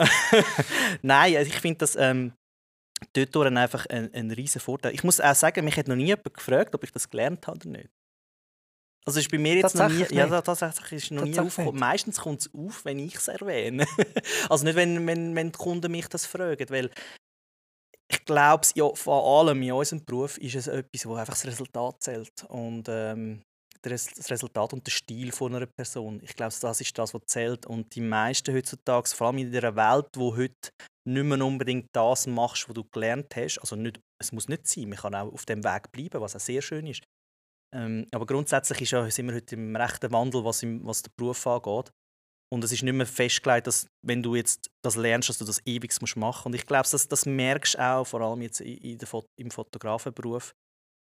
Nein, 1.01 1.35
also 1.35 1.49
ich 1.49 1.59
finde 1.59 1.79
das 1.79 1.97
ähm, 1.97 2.31
dort 3.13 3.35
einfach 3.47 3.85
ein, 3.87 4.13
ein 4.13 4.31
riesen 4.31 4.61
Vorteil. 4.61 4.93
Ich 4.93 5.03
muss 5.03 5.19
auch 5.19 5.35
sagen, 5.35 5.65
mich 5.65 5.77
hat 5.77 5.89
noch 5.89 5.95
nie 5.95 6.05
jemand 6.05 6.33
gefragt, 6.33 6.73
ob 6.73 6.83
ich 6.83 6.91
das 6.91 7.09
gelernt 7.09 7.45
habe 7.47 7.59
oder 7.59 7.69
nicht. 7.69 7.89
Also 9.05 9.19
ist 9.19 9.29
bei 9.29 9.37
mir 9.37 9.55
jetzt 9.55 9.75
noch 9.75 9.89
nie, 9.89 10.05
ja, 10.11 10.41
tatsächlich 10.41 11.03
ist 11.03 11.11
noch 11.11 11.25
nie 11.25 11.37
aufgekommen. 11.37 11.77
Meistens 11.77 12.21
kommt 12.21 12.41
es 12.41 12.53
auf, 12.53 12.85
wenn 12.85 12.99
ich 12.99 13.15
es 13.15 13.27
erwähne. 13.27 13.85
also 14.49 14.63
nicht, 14.63 14.75
wenn, 14.75 15.05
wenn, 15.05 15.35
wenn 15.35 15.51
die 15.51 15.57
Kunden 15.57 15.91
mich 15.91 16.07
das 16.07 16.25
fragen, 16.25 16.69
weil 16.69 16.89
ich 18.23 18.25
glaube, 18.25 18.65
ja, 18.75 18.89
vor 18.93 19.41
allem 19.41 19.61
in 19.61 19.73
unserem 19.73 20.05
Beruf 20.05 20.37
ist 20.37 20.55
es 20.55 20.67
etwas, 20.67 21.05
wo 21.05 21.15
einfach 21.15 21.33
das 21.33 21.45
Resultat 21.45 22.01
zählt. 22.01 22.31
Und 22.47 22.87
ähm, 22.87 23.41
das 23.81 24.31
Resultat 24.31 24.71
und 24.71 24.87
der 24.87 24.91
Stil 24.91 25.33
von 25.33 25.53
einer 25.53 25.65
Person. 25.65 26.21
Ich 26.23 26.33
glaube, 26.33 26.53
das 26.61 26.79
ist 26.79 26.97
das, 26.97 27.13
was 27.13 27.21
zählt. 27.27 27.65
Und 27.65 27.93
die 27.93 27.99
meisten 27.99 28.55
heutzutage, 28.55 29.09
vor 29.09 29.27
allem 29.27 29.39
in 29.39 29.51
dieser 29.51 29.75
Welt, 29.75 30.07
wo 30.15 30.37
heute 30.37 30.69
nicht 31.05 31.23
mehr 31.25 31.45
unbedingt 31.45 31.87
das 31.91 32.25
machst, 32.25 32.69
was 32.69 32.75
du 32.75 32.85
gelernt 32.85 33.35
hast, 33.35 33.59
also 33.59 33.75
nicht, 33.75 33.99
es 34.21 34.31
muss 34.31 34.47
nicht 34.47 34.67
sein, 34.67 34.87
man 34.87 34.99
kann 34.99 35.15
auch 35.15 35.33
auf 35.33 35.45
dem 35.45 35.61
Weg 35.65 35.91
bleiben, 35.91 36.21
was 36.21 36.37
auch 36.37 36.39
sehr 36.39 36.61
schön 36.61 36.87
ist. 36.87 37.03
Ähm, 37.75 38.07
aber 38.13 38.25
grundsätzlich 38.25 38.79
ist 38.83 38.91
ja, 38.91 39.09
sind 39.11 39.27
wir 39.27 39.35
heute 39.35 39.55
im 39.55 39.75
rechten 39.75 40.13
Wandel, 40.13 40.45
was, 40.45 40.63
im, 40.63 40.85
was 40.85 41.01
den 41.01 41.11
Beruf 41.17 41.45
angeht. 41.45 41.91
Und 42.53 42.63
es 42.63 42.71
ist 42.71 42.83
nicht 42.83 42.93
mehr 42.93 43.07
festgelegt, 43.07 43.65
dass 43.65 43.87
wenn 44.05 44.21
du 44.21 44.35
jetzt 44.35 44.69
das 44.85 44.95
lernst, 44.95 45.27
dass 45.27 45.39
du 45.39 45.45
das 45.45 45.59
ewig 45.65 45.91
machen 46.01 46.19
musst. 46.19 46.45
Und 46.45 46.53
ich 46.53 46.67
glaube, 46.67 46.87
das, 46.91 47.07
das 47.07 47.25
merkst 47.25 47.73
du 47.73 47.79
auch, 47.79 48.05
vor 48.05 48.21
allem 48.21 48.43
jetzt 48.43 48.61
in 48.61 48.99
der, 48.99 49.07
im 49.39 49.49
Fotografenberuf. 49.49 50.53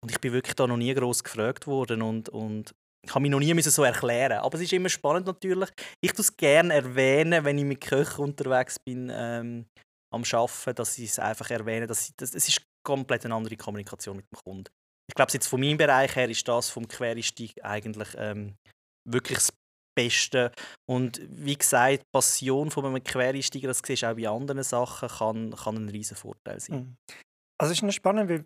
Und 0.03 0.12
ich 0.12 0.19
bin 0.19 0.33
wirklich 0.33 0.55
da 0.55 0.67
noch 0.67 0.75
nie 0.75 0.93
groß 0.93 1.23
gefragt 1.23 1.65
worden 1.65 2.01
und, 2.01 2.27
und 2.27 2.75
ich 3.01 3.15
habe 3.15 3.21
mich 3.21 3.31
noch 3.31 3.39
nie 3.39 3.62
so 3.62 3.83
erklären. 3.83 4.39
Aber 4.39 4.55
es 4.55 4.63
ist 4.63 4.73
immer 4.73 4.89
spannend 4.89 5.25
natürlich. 5.25 5.69
Ich 6.01 6.12
tue 6.12 6.21
es 6.21 6.36
gerne 6.36 6.73
erwähnen, 6.73 7.45
wenn 7.45 7.57
ich 7.57 7.63
mit 7.63 7.79
Köchen 7.79 8.25
unterwegs 8.25 8.77
bin 8.86 9.10
ähm, 9.10 9.67
am 10.13 10.23
Arbeiten, 10.29 10.75
dass 10.75 10.97
ich 10.97 11.12
es 11.12 11.19
einfach 11.19 11.49
erwähne. 11.49 11.88
Dass 11.88 12.10
ich, 12.10 12.15
das, 12.17 12.36
es 12.36 12.49
ist 12.49 12.62
komplett 12.86 13.23
eine 13.23 13.36
andere 13.36 13.55
Kommunikation 13.55 14.17
mit 14.17 14.25
dem 14.33 14.38
Kunden. 14.43 14.69
Ich 15.10 15.15
glaube, 15.15 15.31
jetzt 15.31 15.47
von 15.47 15.62
meinem 15.62 15.77
Bereich 15.77 16.13
her 16.13 16.29
ist 16.29 16.45
das 16.45 16.69
vom 16.69 16.89
Quereinstieg 16.89 17.63
eigentlich 17.63 18.10
ähm, 18.17 18.55
wirklich 19.10 19.38
das 19.38 19.53
Beste. 19.97 20.51
Und 20.88 21.19
wie 21.27 21.57
gesagt, 21.57 22.03
die 22.03 22.10
Passion 22.13 22.69
von 22.69 22.86
einem 22.86 23.03
Quereinsteiger, 23.03 23.67
das 23.67 23.81
siehst 23.83 24.03
du 24.03 24.12
auch 24.12 24.15
bei 24.15 24.29
anderen 24.29 24.63
Sachen, 24.63 25.10
kann, 25.10 25.55
kann 25.55 25.75
ein 25.75 25.89
riesen 25.89 26.15
Vorteil 26.15 26.60
sein. 26.60 26.77
Mhm. 26.77 26.95
Also 27.60 27.73
es 27.73 27.81
ist 27.81 27.95
spannend, 27.95 28.29
weil 28.29 28.45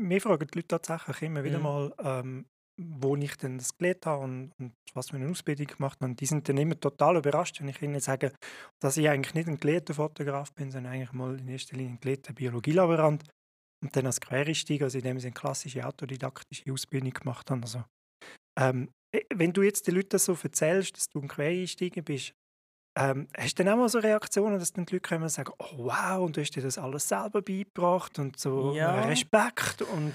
mir 0.00 0.20
fragen 0.20 0.46
die 0.46 0.58
Leute 0.58 0.68
tatsächlich 0.68 1.22
immer 1.22 1.42
wieder 1.42 1.58
mhm. 1.58 1.64
mal, 1.64 1.94
ähm, 1.98 2.46
wo 2.80 3.16
ich 3.16 3.36
denn 3.36 3.58
das 3.58 3.76
gelernt 3.76 4.06
habe 4.06 4.24
und, 4.24 4.52
und, 4.58 4.72
was 4.94 5.10
für 5.10 5.16
eine 5.16 5.28
Ausbildung 5.28 5.66
gemacht 5.66 6.00
habe. 6.00 6.10
Und 6.10 6.20
die 6.20 6.26
sind 6.26 6.48
dann 6.48 6.58
immer 6.58 6.78
total 6.78 7.16
überrascht, 7.16 7.60
wenn 7.60 7.68
ich 7.68 7.82
ihnen 7.82 8.00
sage, 8.00 8.32
dass 8.80 8.96
ich 8.96 9.08
eigentlich 9.08 9.34
nicht 9.34 9.48
ein 9.48 9.58
gelehrter 9.58 9.94
Fotograf 9.94 10.52
bin, 10.52 10.70
sondern 10.70 10.92
eigentlich 10.92 11.12
mal 11.12 11.38
in 11.38 11.48
erster 11.48 11.76
Linie 11.76 11.94
ein 11.94 12.00
gelehrter 12.00 12.32
Biologielaborant 12.32 13.24
und 13.82 13.96
dann 13.96 14.06
als 14.06 14.20
Quereinsteiger, 14.20 14.84
also 14.84 14.98
in 14.98 15.04
dem 15.04 15.20
Sinne 15.20 15.34
klassische 15.34 15.84
autodidaktische 15.84 16.72
Ausbildung 16.72 17.10
gemacht 17.10 17.50
habe. 17.50 17.62
Also, 17.62 17.84
ähm, 18.58 18.84
äh, 18.84 18.88
wenn 19.34 19.52
du 19.52 19.62
jetzt 19.62 19.86
den 19.86 19.94
Leuten 19.94 20.18
so 20.18 20.36
erzählst, 20.42 20.96
dass 20.96 21.08
du 21.08 21.20
ein 21.20 21.28
Quereinsteiger 21.28 22.02
bist, 22.02 22.34
ähm, 22.96 23.28
hast 23.36 23.58
du 23.58 23.64
dann 23.64 23.74
auch 23.74 23.78
mal 23.78 23.88
so 23.88 23.98
Reaktionen, 23.98 24.58
dass 24.58 24.72
dann 24.72 24.86
die 24.86 24.94
Leute 24.94 25.08
kommen 25.08 25.24
und 25.24 25.28
sagen, 25.28 25.52
oh 25.58 25.78
wow, 25.78 26.24
und 26.24 26.36
du 26.36 26.40
hast 26.40 26.52
dir 26.52 26.62
das 26.62 26.78
alles 26.78 27.08
selber 27.08 27.42
beigebracht 27.42 28.18
und 28.18 28.38
so 28.38 28.74
ja. 28.74 29.02
Respekt 29.02 29.82
und 29.82 30.12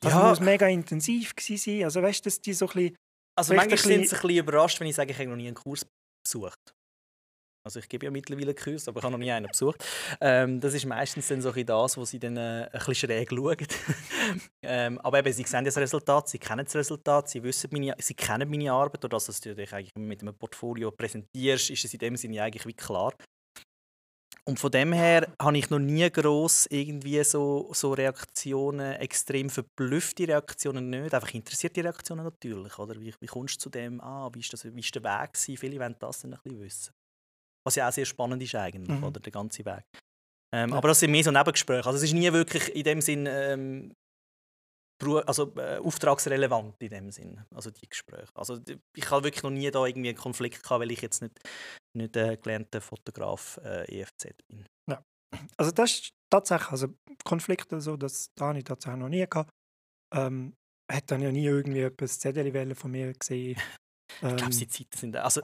das 0.00 0.12
ja. 0.12 0.28
muss 0.28 0.40
mega 0.40 0.66
intensiv 0.66 1.34
gewesen 1.34 1.58
sein. 1.58 1.84
Also 1.84 2.02
weißt 2.02 2.24
du, 2.24 2.28
dass 2.28 2.40
die 2.40 2.52
so 2.52 2.66
ein 2.66 2.72
bisschen... 2.72 2.96
Also 3.36 3.54
manchmal 3.54 3.78
sind 3.78 4.08
sie 4.08 4.16
ein 4.16 4.22
bisschen 4.22 4.38
überrascht, 4.38 4.80
wenn 4.80 4.86
ich 4.86 4.94
sage, 4.94 5.12
ich 5.12 5.18
habe 5.18 5.28
noch 5.28 5.36
nie 5.36 5.46
einen 5.46 5.56
Kurs 5.56 5.86
besucht. 6.24 6.74
Also 7.64 7.78
ich 7.78 7.88
gebe 7.88 8.06
ja 8.06 8.10
mittlerweile 8.10 8.54
Kurs, 8.54 8.88
aber 8.88 8.98
ich 8.98 9.04
habe 9.04 9.12
noch 9.12 9.18
nie 9.18 9.30
einen 9.30 9.46
besucht. 9.46 9.84
Ähm, 10.20 10.60
das 10.60 10.74
ist 10.74 10.84
meistens 10.84 11.28
dann 11.28 11.40
so 11.40 11.52
das, 11.52 11.96
wo 11.96 12.04
sie 12.04 12.18
dann 12.18 12.36
äh, 12.36 12.68
ein 12.72 12.94
schräg 12.94 13.30
schauen. 13.30 13.56
ähm, 14.62 14.98
aber 15.00 15.20
eben, 15.20 15.32
sie 15.32 15.44
sehen 15.44 15.64
das 15.64 15.76
Resultat, 15.76 16.28
sie 16.28 16.38
kennen 16.38 16.64
das 16.64 16.74
Resultat, 16.74 17.28
sie 17.28 17.42
wissen 17.42 17.70
meine, 17.72 17.94
sie 17.98 18.14
kennen 18.14 18.50
meine 18.50 18.72
Arbeit. 18.72 19.04
Das, 19.12 19.26
dass 19.26 19.40
du 19.40 19.54
dich 19.54 19.72
eigentlich 19.72 19.92
mit 19.96 20.22
einem 20.22 20.34
Portfolio 20.34 20.90
präsentierst, 20.90 21.70
ist 21.70 21.84
es 21.84 21.92
in 21.94 22.00
dem 22.00 22.16
Sinne 22.16 22.42
eigentlich 22.42 22.66
wie 22.66 22.74
klar. 22.74 23.12
Und 24.44 24.58
von 24.58 24.72
dem 24.72 24.92
her 24.92 25.32
habe 25.40 25.56
ich 25.56 25.70
noch 25.70 25.78
nie 25.78 26.10
groß 26.10 26.66
irgendwie 26.70 27.22
so, 27.22 27.70
so 27.72 27.92
Reaktionen, 27.92 28.94
extrem 28.94 29.48
verblüffte 29.48 30.26
Reaktionen 30.26 30.90
nicht. 30.90 31.14
Einfach 31.14 31.32
interessierte 31.32 31.84
Reaktionen 31.84 32.24
natürlich. 32.24 32.76
Oder? 32.76 33.00
Wie, 33.00 33.14
wie 33.20 33.26
kommst 33.26 33.56
du 33.56 33.60
zu 33.60 33.70
dem, 33.70 34.00
ah, 34.00 34.28
wie 34.34 34.40
ist 34.40 34.52
der 34.52 35.04
Weg? 35.04 35.36
Viele 35.36 35.78
wollen 35.78 35.94
das 36.00 36.22
dann 36.22 36.34
ein 36.34 36.40
bisschen 36.42 36.60
wissen. 36.60 37.01
Was 37.64 37.76
ja 37.76 37.88
auch 37.88 37.92
sehr 37.92 38.04
spannend 38.04 38.42
ist 38.42 38.54
eigentlich, 38.54 38.96
mhm. 38.96 39.04
oder, 39.04 39.20
der 39.20 39.32
ganze 39.32 39.64
Weg. 39.64 39.84
Ähm, 40.54 40.70
ja. 40.70 40.76
Aber 40.76 40.88
das 40.88 41.00
sind 41.00 41.10
mehr 41.10 41.24
so 41.24 41.30
Nebengespräche. 41.30 41.86
Also 41.86 41.96
es 41.96 42.04
ist 42.04 42.12
nie 42.12 42.32
wirklich 42.32 42.74
in 42.74 42.84
dem 42.84 43.00
Sinn, 43.00 43.26
ähm, 43.26 43.92
also, 45.26 45.52
äh, 45.56 45.78
auftragsrelevant 45.78 46.80
in 46.80 46.90
dem 46.90 47.10
Sinn, 47.10 47.44
also 47.52 47.70
die 47.70 47.88
Gespräche. 47.88 48.30
Also 48.34 48.60
ich 48.96 49.10
habe 49.10 49.24
wirklich 49.24 49.42
noch 49.42 49.50
nie 49.50 49.70
da 49.70 49.84
irgendwie 49.84 50.10
einen 50.10 50.18
Konflikt 50.18 50.62
gehabt, 50.62 50.80
weil 50.80 50.92
ich 50.92 51.00
jetzt 51.00 51.22
nicht, 51.22 51.40
nicht 51.96 52.16
äh, 52.16 52.36
gelernter 52.36 52.80
Fotograf 52.80 53.58
äh, 53.64 54.00
EFZ 54.00 54.28
bin. 54.48 54.66
Ja. 54.88 55.02
Also 55.56 55.72
das 55.72 55.90
ist 55.90 56.10
tatsächlich, 56.30 56.70
also 56.70 56.88
Konflikte, 57.24 57.80
so, 57.80 57.96
das, 57.96 58.28
das 58.36 58.46
habe 58.46 58.58
ich 58.58 58.64
tatsächlich 58.64 59.00
noch 59.00 59.08
nie 59.08 59.26
gehabt. 59.28 59.50
Ähm, 60.14 60.54
hat 60.90 61.10
dann 61.10 61.22
ja 61.22 61.32
nie 61.32 61.44
irgendwie 61.44 61.80
etwas 61.80 62.18
Zettel 62.18 62.74
von 62.74 62.90
mir 62.90 63.12
gesehen. 63.14 63.58
Ähm, 64.20 64.30
ich 64.30 64.36
glaube, 64.36 64.54
die 64.54 64.68
Zeiten 64.68 64.96
sind 64.96 65.16
also 65.16 65.40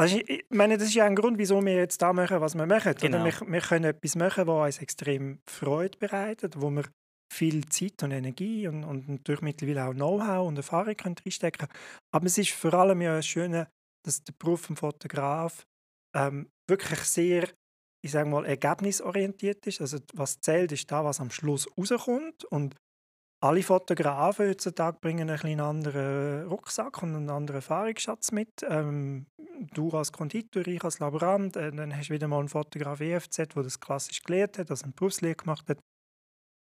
also 0.00 0.16
ich, 0.16 0.30
ich 0.30 0.44
meine, 0.48 0.78
das 0.78 0.88
ist 0.88 0.94
ja 0.94 1.04
ein 1.04 1.14
Grund, 1.14 1.36
wieso 1.36 1.62
wir 1.62 1.74
jetzt 1.74 2.00
da 2.00 2.14
machen, 2.14 2.40
was 2.40 2.54
wir 2.54 2.64
machen. 2.64 2.94
Genau. 2.98 3.22
Wir, 3.22 3.34
wir 3.46 3.60
können 3.60 3.84
etwas 3.84 4.16
machen, 4.16 4.46
was 4.46 4.76
uns 4.76 4.82
extrem 4.82 5.40
Freude 5.46 5.98
bereitet, 5.98 6.58
wo 6.58 6.70
wir 6.70 6.84
viel 7.30 7.68
Zeit 7.68 8.02
und 8.02 8.10
Energie 8.10 8.66
und, 8.66 8.82
und 8.84 9.08
natürlich 9.08 9.42
mittlerweile 9.42 9.84
auch 9.84 9.92
Know-how 9.92 10.48
und 10.48 10.56
Erfahrung 10.56 10.94
können 10.96 11.16
reinstecken 11.22 11.68
Aber 12.12 12.26
es 12.26 12.38
ist 12.38 12.50
vor 12.50 12.72
allem 12.72 13.02
ja 13.02 13.20
schön, 13.20 13.66
dass 14.04 14.24
der 14.24 14.32
Beruf 14.38 14.62
vom 14.62 14.76
Fotograf 14.76 15.66
ähm, 16.16 16.48
wirklich 16.66 17.00
sehr, 17.00 17.48
ich 18.02 18.10
sage 18.10 18.28
mal, 18.28 18.46
ergebnisorientiert 18.46 19.66
ist. 19.66 19.82
Also 19.82 19.98
was 20.14 20.40
zählt, 20.40 20.72
ist 20.72 20.90
da, 20.90 21.04
was 21.04 21.20
am 21.20 21.30
Schluss 21.30 21.68
rauskommt. 21.76 22.44
Und 22.44 22.74
alle 23.40 23.62
Fotografen 23.62 24.48
heutzutage 24.48 24.98
bringen 25.00 25.30
einen 25.30 25.60
anderen 25.60 26.46
Rucksack 26.46 27.02
und 27.02 27.16
einen 27.16 27.30
anderen 27.30 27.56
Erfahrungsschatz 27.56 28.32
mit. 28.32 28.64
Ähm, 28.68 29.26
du 29.72 29.90
als 29.90 30.12
Konditor, 30.12 30.66
ich 30.66 30.84
als 30.84 30.98
Laborant, 30.98 31.56
äh, 31.56 31.72
dann 31.72 31.96
hast 31.96 32.10
du 32.10 32.14
wieder 32.14 32.28
mal 32.28 32.40
einen 32.40 32.48
Fotograf 32.48 33.00
EFZ, 33.00 33.36
der 33.36 33.62
das 33.62 33.80
klassisch 33.80 34.22
gelernt 34.22 34.58
hat, 34.58 34.70
also 34.70 34.84
eine 34.84 34.92
Berufslehre 34.92 35.36
gemacht 35.36 35.68
hat. 35.68 35.78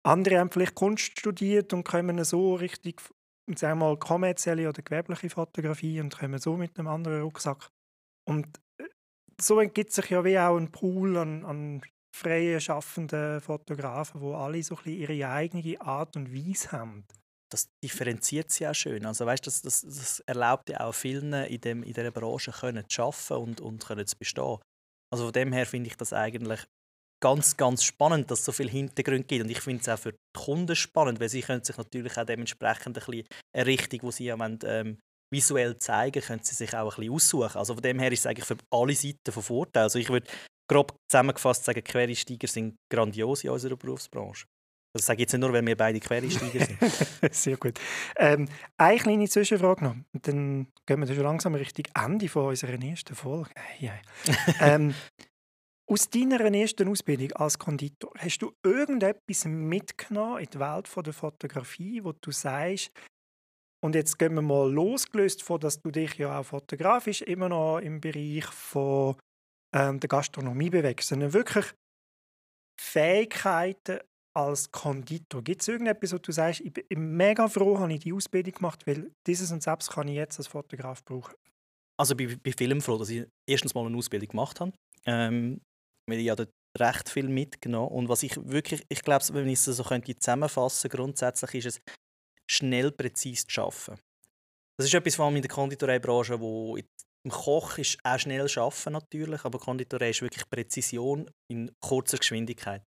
Andere 0.03 0.39
haben 0.39 0.51
vielleicht 0.51 0.75
Kunst 0.75 1.19
studiert 1.19 1.73
und 1.73 1.85
kommen 1.85 2.23
so 2.25 2.55
richtig, 2.55 3.01
sagen 3.55 3.81
wir 3.81 3.87
mal, 3.87 3.99
kommerzielle 3.99 4.69
oder 4.69 4.83
gewerbliche 4.83 5.31
Fotografie 5.31 6.01
und 6.01 6.19
kommen 6.19 6.39
so 6.39 6.57
mit 6.57 6.79
einem 6.79 6.89
anderen 6.89 7.23
Rucksack. 7.23 7.71
Und 8.29 8.47
äh, 8.79 8.85
so 9.41 9.59
ergibt 9.61 9.93
sich 9.93 10.11
ja 10.11 10.25
wie 10.25 10.39
auch 10.39 10.57
ein 10.59 10.73
Pool 10.73 11.17
an, 11.17 11.45
an 11.47 11.83
freien, 12.15 12.61
schaffenden 12.61 13.41
Fotografen, 13.41 14.21
wo 14.21 14.35
alle 14.35 14.63
so 14.63 14.77
ein 14.85 14.93
ihre 14.93 15.29
eigene 15.29 15.81
Art 15.81 16.17
und 16.17 16.35
Weise 16.35 16.73
haben. 16.73 17.05
Das 17.53 17.69
differenziert 17.83 18.51
sie 18.51 18.69
auch 18.69 18.75
schön. 18.75 19.05
Also 19.07 19.27
weißt, 19.27 19.47
das, 19.47 19.63
das, 19.63 19.83
das 19.83 20.21
erlaubt 20.21 20.69
ja 20.71 20.81
auch 20.81 20.93
vielen 20.93 21.33
in, 21.33 21.61
dem, 21.61 21.83
in 21.83 21.93
dieser 21.93 22.13
Branche 22.13 22.53
können 22.53 22.89
zu 22.89 23.03
arbeiten 23.03 23.43
und, 23.43 23.61
und 23.61 23.85
können 23.85 24.07
zu 24.07 24.17
bestehen. 24.17 24.59
Also 25.13 25.25
von 25.25 25.33
dem 25.33 25.53
her 25.53 25.67
finde 25.67 25.89
ich 25.89 25.97
das 25.97 26.13
eigentlich 26.13 26.65
ganz, 27.21 27.57
ganz 27.57 27.85
spannend, 27.85 28.31
dass 28.31 28.41
es 28.41 28.45
so 28.45 28.53
viel 28.53 28.71
Hintergrund 28.71 29.29
gibt. 29.29 29.45
Und 29.45 29.51
ich 29.51 29.61
finde 29.61 29.83
es 29.83 29.89
auch 29.89 29.99
für 29.99 30.13
die 30.13 30.19
Kunden 30.37 30.77
spannend, 30.77 31.21
weil 31.21 31.29
sie 31.29 31.43
können 31.43 31.65
sich 31.65 31.77
natürlich 31.77 32.17
auch 32.17 32.25
dementsprechend 32.25 32.87
ein 32.99 33.05
bisschen 33.05 33.27
eine 33.55 33.67
Richtung, 33.67 34.01
die 34.01 34.13
sie 34.13 34.25
ja 34.25 34.39
wollen, 34.39 34.59
ähm, 34.65 34.99
visuell 35.33 35.79
zeigen, 35.79 36.23
können 36.23 36.43
sie 36.43 36.55
sich 36.55 36.75
auch 36.75 36.93
ein 36.93 36.97
bisschen 36.97 37.15
aussuchen. 37.15 37.59
Also 37.59 37.75
von 37.75 37.83
dem 37.83 37.99
her 37.99 38.11
ist 38.11 38.21
es 38.21 38.27
eigentlich 38.27 38.47
für 38.47 38.57
alle 38.71 38.95
Seiten 38.95 39.33
von 39.33 39.43
Vorteil. 39.43 39.85
Also 39.85 39.99
ich 39.99 40.09
würde 40.09 40.31
grob 40.71 40.95
zusammengefasst 41.11 41.65
sagen, 41.65 41.83
Quereinsteiger 41.83 42.47
sind 42.47 42.77
grandios 42.89 43.43
in 43.45 43.51
unserer 43.51 43.77
Berufsbranche. 43.77 44.47
Das 44.93 45.07
sage 45.07 45.19
ich 45.19 45.21
jetzt 45.23 45.33
nicht 45.33 45.41
nur, 45.41 45.53
weil 45.53 45.65
wir 45.67 45.77
beide 45.77 46.01
Quereinsteiger 46.01 46.65
sind. 46.65 46.79
Sehr 47.35 47.57
gut. 47.57 47.79
Ähm, 48.17 48.49
eine 48.77 48.99
kleine 48.99 49.29
Zwischenfrage 49.29 49.85
noch. 49.85 49.97
Dann 50.13 50.69
gehen 50.87 51.01
wir 51.01 51.07
schon 51.07 51.25
langsam 51.25 51.55
Richtung 51.55 51.85
Ende 51.95 52.29
von 52.29 52.47
unserer 52.49 52.81
ersten 52.83 53.15
Folge. 53.15 53.51
Ja. 53.79 53.93
ähm, 54.61 54.95
aus 55.89 56.09
deiner 56.09 56.41
ersten 56.41 56.89
Ausbildung 56.89 57.33
als 57.33 57.59
Konditor, 57.59 58.13
hast 58.17 58.39
du 58.39 58.53
irgendetwas 58.65 59.45
mitgenommen 59.47 60.39
in 60.39 60.51
die 60.51 60.59
Welt 60.61 60.89
der 61.05 61.13
Fotografie, 61.13 62.03
wo 62.05 62.13
du 62.13 62.31
sagst, 62.31 62.93
und 63.83 63.95
jetzt 63.95 64.19
gehen 64.19 64.35
wir 64.35 64.43
mal 64.43 64.71
losgelöst 64.71 65.43
von, 65.43 65.59
dass 65.59 65.81
du 65.81 65.91
dich 65.91 66.15
ja 66.15 66.39
auch 66.39 66.45
fotografisch 66.45 67.23
immer 67.23 67.49
noch 67.49 67.79
im 67.79 68.01
Bereich 68.01 68.45
von 68.47 69.17
ähm, 69.75 70.01
der 70.01 70.09
Gastronomie 70.09 70.71
bewegst, 70.71 71.09
sondern 71.09 71.33
wirklich 71.33 71.67
Fähigkeiten 72.81 74.01
als 74.35 74.71
Konditor. 74.71 75.43
Gibt 75.43 75.63
es 75.63 75.69
irgendetwas, 75.69 76.13
wo 76.13 76.19
du 76.19 76.33
sagst, 76.33 76.61
ich 76.61 76.73
bin 76.73 77.17
mega 77.17 77.49
froh, 77.49 77.79
habe 77.79 77.93
ich 77.93 78.01
die 78.01 78.13
Ausbildung 78.13 78.55
gemacht, 78.55 78.87
weil 78.87 79.11
dieses 79.27 79.51
und 79.51 79.63
selbst 79.63 79.91
kann 79.91 80.09
ich 80.09 80.15
jetzt 80.15 80.39
als 80.39 80.47
Fotograf 80.47 81.05
brauchen? 81.05 81.35
Also 81.99 82.17
ich 82.17 82.41
bin, 82.41 82.55
bin 82.57 82.81
froh, 82.81 82.97
dass 82.97 83.11
ich 83.11 83.27
erstens 83.47 83.75
mal 83.75 83.85
eine 83.85 83.97
Ausbildung 83.97 84.29
gemacht 84.29 84.61
habe. 84.61 84.73
Ähm, 85.05 85.61
weil 86.07 86.19
ich 86.19 86.27
ja 86.27 86.37
dort 86.37 86.51
recht 86.79 87.09
viel 87.09 87.29
mitgenommen 87.29 87.91
und 87.91 88.09
was 88.09 88.23
ich 88.23 88.37
wirklich, 88.37 88.85
ich 88.89 89.03
glaube, 89.03 89.25
wenn 89.33 89.49
ich 89.49 89.55
es 89.55 89.65
so 89.65 89.83
könnte 89.83 90.15
zusammenfassen 90.17 90.91
grundsätzlich 90.91 91.67
ist 91.67 91.67
es 91.67 91.81
schnell 92.51 92.93
präzise 92.93 93.47
zu 93.47 93.63
arbeiten. 93.63 94.01
Das 94.77 94.87
ist 94.87 94.95
etwas 94.95 95.17
vor 95.17 95.27
allem 95.27 95.37
in 95.37 95.43
der 95.43 95.51
Konditoreibranche, 95.51 96.41
wo 96.41 96.77
im 97.27 97.31
Koch 97.31 97.79
ist 97.79 97.99
auch 98.03 98.19
schnell 98.19 98.49
arbeiten 98.49 98.93
natürlich, 98.93 99.45
aber 99.45 99.59
Konditorei 99.59 100.11
ist 100.11 100.23
wirklich 100.23 100.49
Präzision 100.49 101.31
in 101.51 101.71
kurzer 101.81 102.19
Geschwindigkeit. 102.19 102.83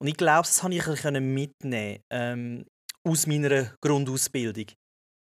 Und 0.00 0.08
ich 0.08 0.16
glaube, 0.16 0.46
das 0.46 0.62
habe 0.62 0.74
ich 0.74 0.86
mitnehmen 1.20 2.02
ähm, 2.12 2.66
aus 3.06 3.26
meiner 3.26 3.74
Grundausbildung, 3.82 4.66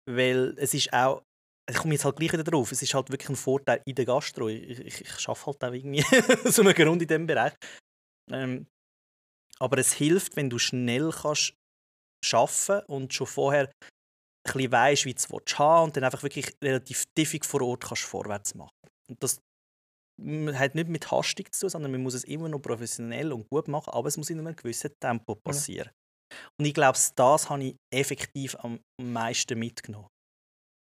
weil 0.08 0.54
es 0.58 0.74
ist 0.74 0.92
auch 0.92 1.22
ich 1.70 1.76
komme 1.76 1.94
jetzt 1.94 2.04
halt 2.04 2.16
gleich 2.16 2.32
wieder 2.32 2.44
drauf. 2.44 2.72
Es 2.72 2.82
ist 2.82 2.94
halt 2.94 3.10
wirklich 3.10 3.28
ein 3.28 3.36
Vorteil 3.36 3.82
in 3.84 3.94
der 3.94 4.06
Gastro. 4.06 4.48
Ich, 4.48 4.80
ich, 4.80 5.00
ich 5.02 5.28
arbeite 5.28 5.46
halt 5.46 5.64
auch 5.64 5.72
irgendwie 5.72 6.02
so 6.50 6.62
einen 6.62 6.74
Grund 6.74 7.02
in 7.02 7.08
diesem 7.08 7.26
Bereich. 7.26 7.52
Ähm, 8.30 8.66
aber 9.58 9.78
es 9.78 9.92
hilft, 9.92 10.36
wenn 10.36 10.50
du 10.50 10.58
schnell 10.58 11.10
kannst 11.10 11.54
arbeiten 12.32 12.84
und 12.86 13.12
schon 13.12 13.26
vorher 13.26 13.68
ein 13.68 13.72
bisschen 14.52 14.72
weißt, 14.72 15.04
wie 15.04 15.14
du 15.14 15.18
es 15.18 15.58
haben 15.58 15.84
und 15.84 15.96
dann 15.96 16.04
einfach 16.04 16.22
wirklich 16.22 16.54
relativ 16.62 17.04
tiefig 17.14 17.44
vor 17.44 17.62
Ort 17.62 17.84
kannst 17.84 18.02
vorwärts 18.02 18.54
machen. 18.54 18.74
Und 19.08 19.22
das 19.22 19.40
hat 20.54 20.74
nicht 20.74 20.88
mit 20.88 21.10
Hastung 21.10 21.46
zu 21.52 21.60
tun, 21.60 21.70
sondern 21.70 21.92
man 21.92 22.02
muss 22.02 22.14
es 22.14 22.24
immer 22.24 22.48
noch 22.48 22.58
professionell 22.58 23.32
und 23.32 23.48
gut 23.48 23.68
machen, 23.68 23.90
aber 23.92 24.08
es 24.08 24.16
muss 24.16 24.30
in 24.30 24.40
einem 24.40 24.56
gewissen 24.56 24.90
Tempo 25.00 25.36
passieren. 25.36 25.90
Ja. 25.92 26.36
Und 26.58 26.66
ich 26.66 26.74
glaube, 26.74 26.98
das 27.14 27.50
habe 27.50 27.64
ich 27.64 27.76
effektiv 27.94 28.56
am 28.56 28.80
meisten 29.00 29.58
mitgenommen. 29.58 30.08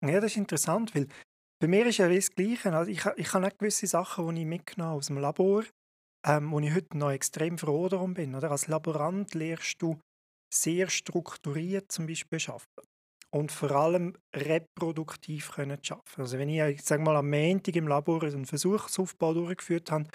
Ja, 0.06 0.20
das 0.20 0.32
ist 0.32 0.38
interessant, 0.38 0.96
weil 0.96 1.08
bei 1.60 1.68
mir 1.68 1.86
ist 1.88 1.98
ja 1.98 2.08
das 2.08 2.32
Gleiche. 2.32 2.72
Also 2.72 2.92
ich, 2.92 3.06
ich 3.18 3.34
habe 3.34 3.46
nicht 3.46 3.60
gewisse 3.60 3.88
Sachen, 3.88 4.34
die 4.34 4.42
ich 4.42 4.48
mitgenommen 4.48 4.94
aus 4.94 5.08
dem 5.08 5.18
Labor, 5.18 5.64
ähm, 6.26 6.52
wo 6.52 6.60
ich 6.60 6.74
heute 6.74 6.98
noch 6.98 7.12
extrem 7.12 7.58
froh 7.58 7.90
darum 7.90 8.14
bin. 8.14 8.36
Oder? 8.36 8.52
Als 8.52 8.68
Laborant 8.68 9.34
lernst 9.34 9.82
du 9.82 10.00
sehr 10.54 10.90
strukturiert 10.90 11.92
zum 11.92 12.08
Beispiel 12.08 12.40
arbeiten 12.48 12.88
und 13.34 13.52
vor 13.52 13.72
allem 13.72 14.16
reproduktiv 14.36 15.52
können 15.52 15.80
arbeiten. 15.90 16.22
Also 16.22 16.38
wenn 16.38 16.50
ich, 16.50 16.62
ich 16.62 16.84
sage 16.84 17.04
mal, 17.04 17.16
am 17.16 17.30
Montag 17.30 17.76
im 17.76 17.88
Labor 17.88 18.24
einen 18.24 18.46
Versuchsaufbau 18.46 19.34
durchgeführt 19.34 19.92
habe, 19.92 20.08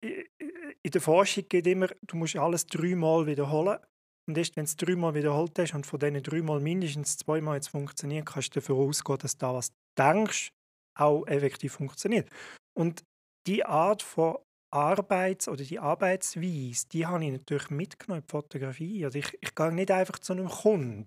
in 0.00 0.90
der 0.90 1.00
Forschung 1.00 1.44
geht 1.48 1.66
immer, 1.66 1.88
du 2.06 2.16
musst 2.16 2.36
alles 2.36 2.66
dreimal 2.66 3.26
wiederholen 3.26 3.78
und 4.28 4.36
erst 4.36 4.56
wenn 4.56 4.64
du 4.64 4.68
es 4.68 4.76
dreimal 4.76 5.14
wiederholt 5.14 5.58
hast 5.58 5.74
und 5.74 5.86
von 5.86 5.98
diesen 5.98 6.22
dreimal 6.22 6.60
mindestens 6.60 7.16
zweimal 7.16 7.56
jetzt 7.56 7.68
funktioniert, 7.68 8.26
kannst 8.26 8.54
du 8.54 8.60
davon 8.60 8.88
ausgehen, 8.88 9.18
dass 9.18 9.36
da, 9.38 9.54
was 9.54 9.70
du 9.70 9.76
denkst, 9.98 10.50
auch 10.98 11.26
effektiv 11.26 11.72
funktioniert. 11.72 12.28
Und 12.76 13.02
die 13.46 13.64
Art 13.64 14.02
von 14.02 14.36
Arbeits- 14.70 15.48
oder 15.48 15.64
die 15.64 15.78
Arbeitsweise, 15.78 16.86
die 16.92 17.06
habe 17.06 17.24
ich 17.24 17.32
natürlich 17.32 17.70
mitgenommen 17.70 18.20
in 18.20 18.26
die 18.26 18.30
Fotografie. 18.30 19.04
Also 19.04 19.18
ich, 19.18 19.38
ich 19.40 19.54
gehe 19.54 19.72
nicht 19.72 19.90
einfach 19.90 20.18
zu 20.18 20.34
einem 20.34 20.48
Kunden 20.48 21.06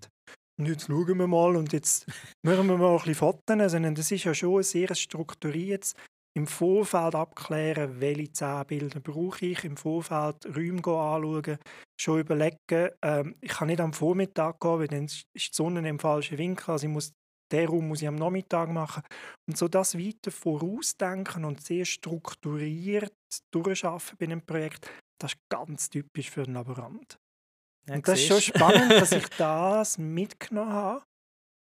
und 0.62 0.68
jetzt 0.68 0.86
schauen 0.86 1.18
wir 1.18 1.26
mal 1.26 1.56
und 1.56 1.74
jetzt 1.74 2.06
machen 2.46 2.68
wir 2.68 2.78
mal 2.78 2.92
ein 2.92 2.98
bisschen 2.98 3.16
Fotos, 3.16 3.72
sondern 3.72 3.96
das 3.96 4.12
ist 4.12 4.24
ja 4.24 4.34
schon 4.34 4.58
ein 4.58 4.64
sehr 4.64 4.94
strukturiertes 4.94 5.96
im 6.38 6.46
Vorfeld 6.46 7.16
abklären, 7.16 8.00
welche 8.00 8.32
zehn 8.32 8.66
Bilder 8.68 9.00
brauche 9.00 9.44
ich, 9.44 9.64
im 9.66 9.76
Vorfeld 9.76 10.46
Räume 10.46 10.78
anschauen, 10.78 11.58
schon 12.00 12.20
überlegen, 12.20 12.90
ähm, 13.02 13.36
ich 13.42 13.50
kann 13.50 13.68
nicht 13.68 13.82
am 13.82 13.92
Vormittag 13.92 14.60
gehen, 14.60 14.80
weil 14.80 14.88
dann 14.88 15.06
ist 15.06 15.26
die 15.36 15.50
Sonne 15.52 15.88
im 15.90 16.00
falschen 16.00 16.38
Winkel, 16.38 16.72
also 16.72 16.86
ich 16.86 16.94
muss, 16.94 17.12
den 17.52 17.68
Raum 17.68 17.88
muss 17.88 18.04
ich 18.04 18.08
am 18.08 18.16
Nachmittag 18.16 18.70
machen. 18.70 19.04
Und 19.50 19.58
so 19.58 19.68
das 19.68 19.98
weiter 19.98 20.32
vorausdenken 20.32 21.44
und 21.44 21.62
sehr 21.62 21.86
strukturiert 21.86 23.14
durchschaffen 23.52 24.16
bei 24.18 24.28
einem 24.28 24.46
Projekt, 24.46 24.90
das 25.20 25.34
ist 25.34 25.40
ganz 25.50 25.90
typisch 25.90 26.30
für 26.30 26.44
einen 26.44 26.54
Laborant. 26.54 27.21
Ja, 27.88 27.96
und 27.96 28.08
das 28.08 28.20
ist 28.20 28.28
schon 28.28 28.42
spannend, 28.42 28.92
dass 28.92 29.12
ich 29.12 29.28
das 29.38 29.98
mitgenommen 29.98 30.72
habe 30.72 31.04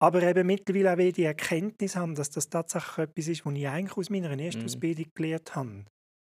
aber 0.03 0.23
eben 0.23 0.47
mittlerweile 0.47 0.93
auch 0.93 1.13
die 1.13 1.25
Erkenntnis 1.25 1.95
haben, 1.95 2.15
dass 2.15 2.31
das 2.31 2.49
tatsächlich 2.49 2.99
etwas 2.99 3.29
ist, 3.29 3.47
was 3.47 3.55
ich 3.55 3.69
eigentlich 3.69 3.97
aus 3.97 4.11
meiner 4.11 4.31
ersten 4.31 4.61
mhm. 4.61 4.67
Ausbildung 4.67 5.07
gelernt 5.15 5.55
habe. 5.55 5.85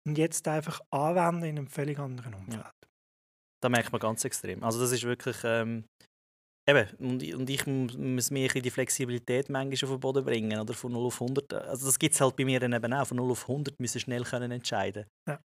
Und 0.08 0.18
jetzt 0.18 0.48
einfach 0.48 0.80
anwenden 0.90 1.44
in 1.44 1.58
einem 1.58 1.68
völlig 1.68 2.00
anderen 2.00 2.34
Umfeld. 2.34 2.63
Ja. 2.63 2.72
Da 3.62 3.70
merkt 3.70 3.92
man 3.92 4.00
ganz 4.00 4.24
extrem. 4.24 4.63
Also 4.63 4.80
das 4.80 4.94
ist 4.94 5.04
wirklich... 5.04 5.36
Ähm, 5.44 5.84
eben, 6.66 6.88
und, 7.00 7.22
und 7.34 7.50
ich 7.50 7.68
muss 7.68 8.32
mir 8.32 8.48
die 8.48 8.70
Flexibilität 8.70 9.50
manchmal 9.50 9.90
auf 9.90 9.96
den 9.96 10.00
Boden 10.00 10.24
bringen, 10.24 10.60
oder 10.60 10.74
von 10.74 10.94
0 10.94 11.08
auf 11.08 11.22
100. 11.22 11.54
Also 11.54 11.88
das 11.88 12.00
gibt 12.00 12.13
es 12.13 12.22
halt 12.22 12.38
bei 12.38 12.46
mir 12.46 12.62
dann 12.62 12.72
eben 12.72 12.94
auch. 12.94 13.08
Von 13.08 13.18
0 13.18 13.32
auf 13.32 13.50
100 13.50 13.78
müssen 13.82 14.00
schnell 14.00 14.24
können 14.24 14.52
entscheiden 14.52 15.06
ja. 15.28 15.42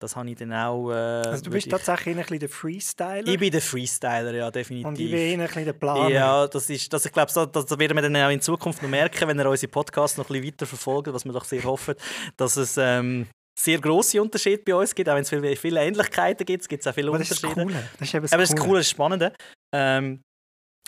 Das 0.00 0.14
habe 0.14 0.30
ich 0.30 0.36
dann 0.36 0.52
auch... 0.52 0.90
Äh, 0.90 0.94
also 0.94 1.44
du 1.44 1.50
bist 1.50 1.66
wirklich- 1.66 1.84
tatsächlich 1.84 2.14
ein 2.16 2.20
bisschen 2.22 2.38
der 2.38 2.48
Freestyler 2.48 3.26
Ich 3.26 3.38
bin 3.38 3.50
der 3.50 3.60
Freestyler, 3.60 4.32
ja, 4.32 4.50
definitiv. 4.50 4.86
und 4.86 4.98
ich 5.00 5.10
bin 5.10 5.40
ein 5.40 5.46
bisschen 5.46 5.64
der 5.64 5.72
Planer. 5.72 6.08
Ja, 6.08 6.46
das 6.46 6.70
ist, 6.70 6.92
das, 6.92 7.04
ich 7.04 7.12
glaube, 7.12 7.32
das, 7.34 7.50
das 7.50 7.78
werden 7.78 7.96
wir 7.96 8.02
dann 8.02 8.16
auch 8.16 8.30
in 8.30 8.40
Zukunft 8.40 8.80
noch 8.82 8.88
merken, 8.88 9.26
wenn 9.26 9.38
ihr 9.40 9.48
unsere 9.48 9.70
Podcasts 9.70 10.16
noch 10.16 10.30
ein 10.30 10.34
bisschen 10.34 10.46
weiter 10.54 10.66
verfolgt, 10.66 11.12
was 11.12 11.24
wir 11.24 11.32
doch 11.32 11.44
sehr 11.44 11.64
hoffen, 11.64 11.94
dass 12.36 12.56
es 12.56 12.76
ähm, 12.78 13.26
sehr 13.58 13.80
grosse 13.80 14.22
Unterschiede 14.22 14.62
bei 14.64 14.74
uns 14.76 14.94
gibt, 14.94 15.08
auch 15.08 15.14
wenn 15.16 15.22
es 15.22 15.28
viele, 15.30 15.56
viele 15.56 15.80
Ähnlichkeiten 15.80 16.46
gibt, 16.46 16.68
gibt 16.68 16.80
es 16.80 16.86
auch 16.86 16.94
viele 16.94 17.08
Aber 17.08 17.18
das 17.18 17.32
ist 17.32 17.42
das 17.42 17.50
Unterschiede. 17.50 17.72
Coole. 17.74 17.88
Das 17.98 18.08
ist 18.08 18.14
eben 18.14 18.22
das 18.22 18.32
Aber 18.32 18.42
das 18.42 18.50
ist 18.50 18.56
Coole. 18.56 18.68
cool, 18.70 18.76
das 18.78 18.86
ist 18.86 18.90
spannend. 18.90 19.32
Ähm, 19.74 20.20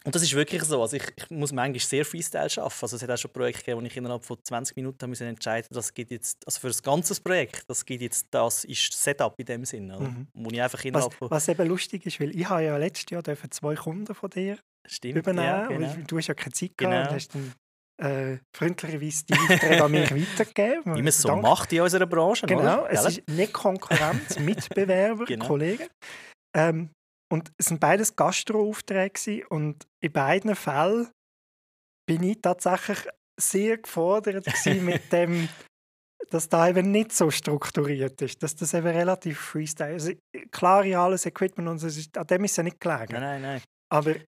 und 0.04 0.14
das 0.14 0.22
ist 0.22 0.32
wirklich 0.34 0.62
so. 0.64 0.80
Also 0.80 0.96
ich, 0.96 1.04
ich 1.14 1.30
muss 1.30 1.52
manchmal 1.52 1.78
sehr 1.78 2.06
Freestyle 2.06 2.44
arbeiten. 2.44 2.78
Also 2.80 2.96
es 2.96 3.02
hat 3.02 3.10
auch 3.10 3.18
schon 3.18 3.30
Projekte 3.32 3.62
gegeben, 3.64 3.82
wo 3.82 3.86
ich 3.86 3.96
innerhalb 3.96 4.24
von 4.24 4.38
20 4.42 4.74
Minuten 4.76 5.10
müssen 5.10 5.26
entscheiden 5.26 5.68
das 5.70 5.92
gibt 5.92 6.10
jetzt, 6.10 6.38
also 6.46 6.58
für 6.58 6.68
das 6.68 6.82
ganze 6.82 7.20
Projekt, 7.20 7.64
das 7.68 7.84
gibt 7.84 8.00
jetzt, 8.02 8.26
das 8.30 8.64
ist 8.64 8.92
Setup 8.92 9.34
in 9.38 9.44
dem 9.44 9.64
Sinne. 9.66 10.00
Mhm. 10.00 10.26
Wo 10.32 10.50
ich 10.50 10.62
einfach 10.62 10.78
Was, 10.78 10.84
innerhalb 10.86 11.12
von... 11.14 11.30
was 11.30 11.48
eben 11.48 11.68
lustig 11.68 12.06
ist, 12.06 12.18
weil 12.18 12.34
ich 12.34 12.48
habe 12.48 12.64
ja 12.64 12.76
letztes 12.78 13.10
Jahr 13.10 13.22
dürfen 13.22 13.50
zwei 13.50 13.74
Kunden 13.74 14.14
von 14.14 14.30
dir 14.30 14.58
Stimmt, 14.86 15.16
übernehmen 15.16 15.44
ja, 15.46 15.66
genau. 15.66 15.94
du 16.06 16.16
hast 16.16 16.28
ja 16.28 16.34
keine 16.34 16.52
Zeit 16.52 16.72
Genau. 16.78 16.90
gehabt 16.92 17.10
und 17.10 17.16
hast 17.16 17.34
dann 17.34 17.52
äh, 18.00 18.38
freundlicherweise 18.56 19.24
die 19.26 19.34
Aufträge 19.34 19.84
an 19.84 19.90
mich 19.90 20.10
weitergegeben. 20.38 20.84
Wie 20.96 21.02
man 21.02 21.08
es 21.08 21.20
so 21.20 21.28
Danke. 21.28 21.42
macht 21.42 21.72
in 21.74 21.82
unserer 21.82 22.06
Branche. 22.06 22.46
Genau, 22.46 22.84
oder? 22.84 22.90
es 22.90 23.04
ist 23.04 23.28
nicht 23.28 23.52
Konkurrenz, 23.52 24.38
Mitbewerber, 24.38 25.26
Genau. 25.26 25.46
Kollegen. 25.46 25.86
Ähm, 26.56 26.88
und 27.32 27.52
es 27.58 27.66
sind 27.66 27.80
beides 27.80 28.16
Gastro-Aufträge 28.16 29.46
und 29.48 29.86
in 30.00 30.12
beiden 30.12 30.54
Fällen 30.56 31.08
bin 32.06 32.22
ich 32.22 32.40
tatsächlich 32.42 33.06
sehr 33.38 33.78
gefordert 33.78 34.46
mit 34.82 35.12
dem, 35.12 35.48
dass 36.30 36.48
da 36.48 36.68
eben 36.68 36.90
nicht 36.90 37.12
so 37.12 37.30
strukturiert 37.30 38.20
ist, 38.22 38.42
dass 38.42 38.56
das 38.56 38.74
eben 38.74 38.88
relativ 38.88 39.38
freestyle 39.38 39.94
ist. 39.94 40.08
Also, 40.08 40.18
klar, 40.50 40.84
ja, 40.84 41.04
alles 41.04 41.26
Equipment 41.26 41.68
und 41.68 41.78
so, 41.78 41.86
an 42.18 42.26
dem 42.26 42.44
ist 42.44 42.52
es 42.52 42.56
ja 42.56 42.62
nicht 42.64 42.80
gelegen. 42.80 43.12
Nein, 43.12 43.22
nein, 43.22 43.42
nein. 43.42 43.62
Aber 43.92 44.14
äh, 44.16 44.24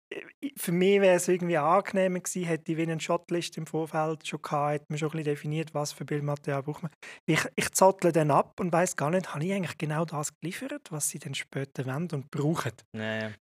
für 0.57 0.73
mich 0.73 1.01
wäre 1.01 1.17
es 1.17 1.29
irgendwie 1.29 1.57
angenehmer 1.57 2.21
gewesen, 2.21 2.45
hätte 2.45 2.73
ich 2.73 2.79
wie 2.79 2.83
eine 2.83 3.01
Shotlist 3.01 3.57
im 3.57 3.67
Vorfeld 3.67 4.27
schon 4.27 4.43
gehabt, 4.43 4.73
hätte 4.73 4.87
man 4.89 4.99
schon 4.99 5.09
ein 5.09 5.13
bisschen 5.13 5.25
definiert, 5.25 5.75
was 5.75 5.93
für 5.93 6.05
Bildmaterial 6.05 6.63
braucht 6.63 6.83
man. 6.83 6.93
Ich, 7.27 7.41
ich 7.55 7.71
zottle 7.73 8.13
dann 8.13 8.31
ab 8.31 8.59
und 8.59 8.73
weiß 8.73 8.97
gar 8.97 9.11
nicht, 9.11 9.33
habe 9.35 9.45
ich 9.45 9.53
eigentlich 9.53 9.79
genau 9.79 10.05
das 10.05 10.37
geliefert, 10.41 10.91
was 10.91 11.09
sie 11.09 11.19
dann 11.21 11.35
später 11.35 11.87
wollen 11.87 12.09
und 12.13 12.31
brauchen. 12.31 12.73
nein. 12.93 13.35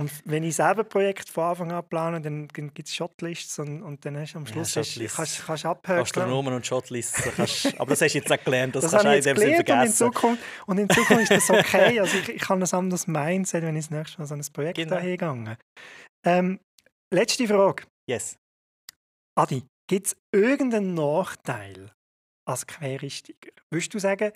Und 0.00 0.10
wenn 0.24 0.42
ich 0.42 0.56
selber 0.56 0.82
ein 0.84 0.88
Projekt 0.88 1.28
von 1.28 1.44
Anfang 1.44 1.70
an 1.72 1.86
plane, 1.86 2.20
dann 2.22 2.48
gibt 2.48 2.88
es 2.88 2.94
Shotlists 2.94 3.58
und, 3.58 3.82
und 3.82 4.04
dann 4.04 4.16
hast 4.18 4.32
du 4.32 4.38
am 4.38 4.46
Ja, 4.46 4.52
Schluss 4.52 4.76
hast, 4.76 4.88
Shotlists. 4.92 5.16
kannst, 5.16 5.46
kannst 5.46 5.64
du 5.64 5.68
abhökeln. 5.68 5.98
Gastronomen 5.98 6.54
und 6.54 6.66
Shotlists. 6.66 7.22
Kannst, 7.36 7.78
aber 7.78 7.90
das 7.90 8.00
hast 8.00 8.12
du 8.14 8.18
jetzt 8.18 8.32
auch 8.32 8.42
gelernt, 8.42 8.74
das, 8.74 8.84
Das, 8.84 8.92
kannst 8.92 9.04
du 9.06 9.16
in 9.16 9.22
dem 9.22 9.36
Sinne 9.36 9.36
gelernt 9.36 9.58
und 9.58 9.60
in, 9.60 9.66
vergessen. 9.66 10.12
Zukunft, 10.12 10.42
und 10.66 10.78
in 10.78 10.88
Zukunft 10.90 11.30
ist 11.30 11.30
das 11.32 11.50
okay. 11.50 12.00
Also 12.00 12.16
ich, 12.18 12.28
ich 12.30 12.48
habe 12.48 12.64
ein 12.64 12.72
anderes 12.72 13.06
Mindset, 13.06 13.62
wenn 13.64 13.76
ich 13.76 13.84
das 13.86 13.90
nächste 13.90 14.18
Mal 14.18 14.26
so 14.26 14.34
ein 14.34 14.42
Projekt 14.52 14.76
Genau. 14.78 14.96
hingehe. 14.96 15.58
Ähm, 16.24 16.58
letzte 17.12 17.46
Frage. 17.46 17.84
Yes. 18.08 18.36
Adi, 19.38 19.62
gibt 19.88 20.06
es 20.06 20.16
irgendeinen 20.34 20.94
Nachteil 20.94 21.90
als 22.48 22.66
Quereinsteiger? 22.66 23.50
Würdest 23.70 23.92
du 23.92 23.98
sagen, 23.98 24.32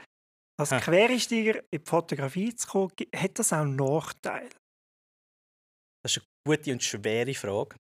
als. 0.61 0.71
Quereinsteiger 0.71 1.61
in 1.71 1.81
die 1.81 1.88
Fotografie 1.88 2.55
zu 2.55 2.66
kommen, 2.69 2.92
hat 3.14 3.38
das 3.38 3.53
auch 3.55 3.59
einen 3.59 3.77
Nachteil? 3.77 4.49
Gute 6.46 6.72
und 6.72 6.82
schwere 6.82 7.35
Frage. 7.35 7.76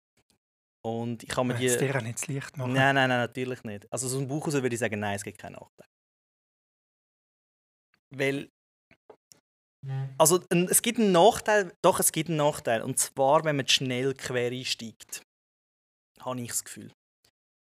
Und 0.84 1.22
ich 1.22 1.28
kann 1.28 1.46
mir 1.46 1.54
Ich 1.54 1.72
die... 1.72 1.78
dir 1.78 1.96
auch 1.96 2.02
nicht 2.02 2.18
das 2.18 2.26
Licht 2.26 2.56
machen. 2.56 2.72
Nein, 2.72 2.94
nein, 2.96 3.08
nein, 3.08 3.20
natürlich 3.20 3.62
nicht. 3.64 3.90
Also 3.92 4.08
so 4.08 4.18
ein 4.18 4.28
Buch 4.28 4.46
würde 4.46 4.68
ich 4.74 4.78
sagen, 4.78 5.00
nein, 5.00 5.16
es 5.16 5.24
gibt 5.24 5.38
keinen 5.38 5.54
Nachteil. 5.54 5.86
Weil... 8.10 8.48
Also 10.18 10.44
es 10.50 10.82
gibt 10.82 10.98
einen 10.98 11.12
Nachteil, 11.12 11.72
doch 11.80 12.00
es 12.00 12.10
gibt 12.10 12.28
einen 12.28 12.38
Nachteil. 12.38 12.82
Und 12.82 12.98
zwar, 12.98 13.44
wenn 13.44 13.56
man 13.56 13.68
schnell 13.68 14.14
quer 14.14 14.50
einsteigt. 14.50 15.22
Habe 16.20 16.40
ich 16.40 16.48
das 16.48 16.64
Gefühl. 16.64 16.92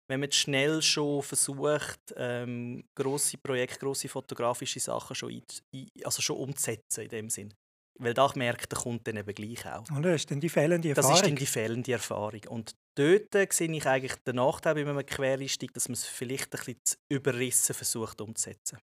Wenn 0.08 0.20
man 0.20 0.32
schnell 0.32 0.80
schon 0.80 1.22
versucht, 1.22 2.00
ähm, 2.16 2.84
grosse 2.94 3.36
Projekte, 3.36 3.80
grosse 3.80 4.08
fotografische 4.08 4.80
Sachen 4.80 5.14
schon, 5.14 5.42
ein, 5.74 5.90
also 6.04 6.22
schon 6.22 6.36
umzusetzen 6.36 7.02
in 7.02 7.08
dem 7.10 7.28
Sinn. 7.28 7.52
Weil 7.98 8.14
da 8.14 8.30
merkt 8.34 8.70
der 8.72 8.78
Kunde 8.78 9.02
dann 9.04 9.16
eben 9.16 9.34
gleich 9.34 9.66
auch. 9.66 9.88
Und 9.90 10.02
das 10.02 10.16
ist 10.16 10.30
dann 10.30 10.40
die 10.40 10.48
fehlende 10.48 10.88
Das 10.92 11.06
Erfahrung. 11.06 11.16
ist 11.16 11.26
dann 11.26 11.36
die 11.36 11.46
fehlende 11.46 11.92
Erfahrung. 11.92 12.40
Und 12.48 12.74
dort 12.94 13.34
äh, 13.34 13.48
sehe 13.50 13.70
ich 13.72 13.86
eigentlich 13.86 14.14
den 14.24 14.36
Nachteil 14.36 14.74
bei 14.74 14.82
einem 14.82 15.04
Quereinstieg, 15.06 15.72
dass 15.72 15.88
man 15.88 15.94
es 15.94 16.04
vielleicht 16.04 16.54
ein 16.54 16.58
bisschen 16.58 16.80
zu 16.84 16.96
überrissen 17.08 17.74
versucht 17.74 18.20
umzusetzen. 18.20 18.78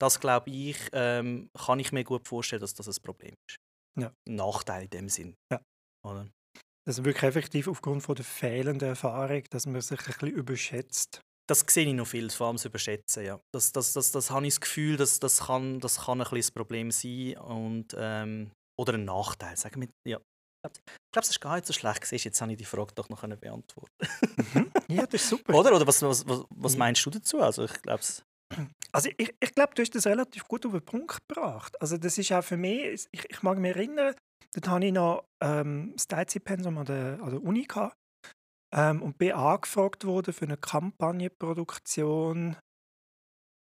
Das 0.00 0.20
glaube 0.20 0.50
ich, 0.50 0.76
ähm, 0.92 1.50
kann 1.54 1.78
ich 1.80 1.92
mir 1.92 2.04
gut 2.04 2.26
vorstellen, 2.26 2.60
dass 2.60 2.74
das 2.74 2.88
ein 2.88 3.02
Problem 3.02 3.34
ist. 3.48 3.56
Ja. 3.98 4.12
Ein 4.26 4.34
Nachteil 4.36 4.84
in 4.84 4.90
dem 4.90 5.08
Sinn. 5.08 5.36
Ja. 5.50 5.60
Oder? 6.04 6.28
Also 6.84 7.04
wirklich 7.04 7.22
effektiv 7.24 7.68
aufgrund 7.68 8.02
von 8.02 8.16
der 8.16 8.24
fehlenden 8.24 8.88
Erfahrung, 8.88 9.44
dass 9.50 9.66
man 9.66 9.80
sich 9.80 10.00
ein 10.00 10.06
bisschen 10.06 10.28
überschätzt. 10.28 11.20
Das 11.52 11.66
sehe 11.68 11.86
ich 11.86 11.92
noch 11.92 12.06
viel, 12.06 12.30
vor 12.30 12.46
allem 12.46 12.56
das 12.56 12.64
Überschätzen. 12.64 13.26
Ja. 13.26 13.38
Das, 13.52 13.72
das, 13.72 13.92
das, 13.92 14.10
das 14.10 14.30
habe 14.30 14.46
ich 14.46 14.54
das 14.54 14.60
Gefühl, 14.62 14.96
dass 14.96 15.20
das 15.20 15.40
kann, 15.46 15.80
das 15.80 16.06
kann 16.06 16.22
ein 16.22 16.26
ein 16.26 16.42
Problem 16.54 16.90
sein. 16.90 17.36
Und, 17.36 17.94
ähm, 17.94 18.50
oder 18.80 18.94
ein 18.94 19.04
Nachteil. 19.04 19.54
Sagen 19.58 19.82
wir, 19.82 19.88
ja. 20.08 20.18
Ich 20.64 20.72
glaube, 21.12 21.24
es 21.24 21.28
ist 21.28 21.40
gar 21.42 21.56
nicht 21.56 21.66
so 21.66 21.74
schlecht 21.74 22.00
gewesen. 22.00 22.24
Jetzt 22.24 22.40
habe 22.40 22.52
ich 22.52 22.56
die 22.56 22.64
Frage 22.64 22.94
doch 22.94 23.10
noch 23.10 23.20
beantworten 23.20 23.90
Ja, 24.88 25.04
das 25.06 25.22
ist 25.24 25.28
super. 25.28 25.52
Oder? 25.52 25.76
Oder 25.76 25.86
was, 25.86 26.00
was, 26.00 26.26
was, 26.26 26.44
was 26.48 26.72
Ja. 26.72 26.78
meinst 26.78 27.04
du 27.04 27.10
dazu? 27.10 27.42
Also 27.42 27.64
ich 27.64 27.82
glaube, 27.82 28.02
Also 28.92 29.10
ich, 29.18 29.34
ich 29.38 29.54
glaube, 29.54 29.74
du 29.74 29.82
hast 29.82 29.94
das 29.94 30.06
relativ 30.06 30.44
gut 30.48 30.64
auf 30.64 30.72
den 30.72 30.82
Punkt 30.84 31.18
gebracht. 31.28 31.78
Also 31.82 31.98
das 31.98 32.16
ist 32.16 32.32
auch 32.32 32.44
für 32.44 32.56
mich, 32.56 33.06
ich, 33.10 33.24
ich 33.28 33.42
mag 33.42 33.58
mich 33.58 33.74
erinnern, 33.76 34.14
dort 34.54 34.68
hatte 34.68 34.86
ich 34.86 34.92
noch 34.92 35.24
ähm, 35.42 35.92
das 35.96 36.06
Teilzeitpensum 36.06 36.78
an 36.78 36.86
der, 36.86 37.18
an 37.22 37.30
der 37.30 37.42
Uni 37.42 37.64
gehabt, 37.64 37.96
ähm, 38.74 39.02
und 39.02 39.18
bin 39.18 39.32
angefragt 39.32 40.04
worden 40.04 40.32
für 40.32 40.46
eine 40.46 40.56
Kampagnenproduktion 40.56 42.56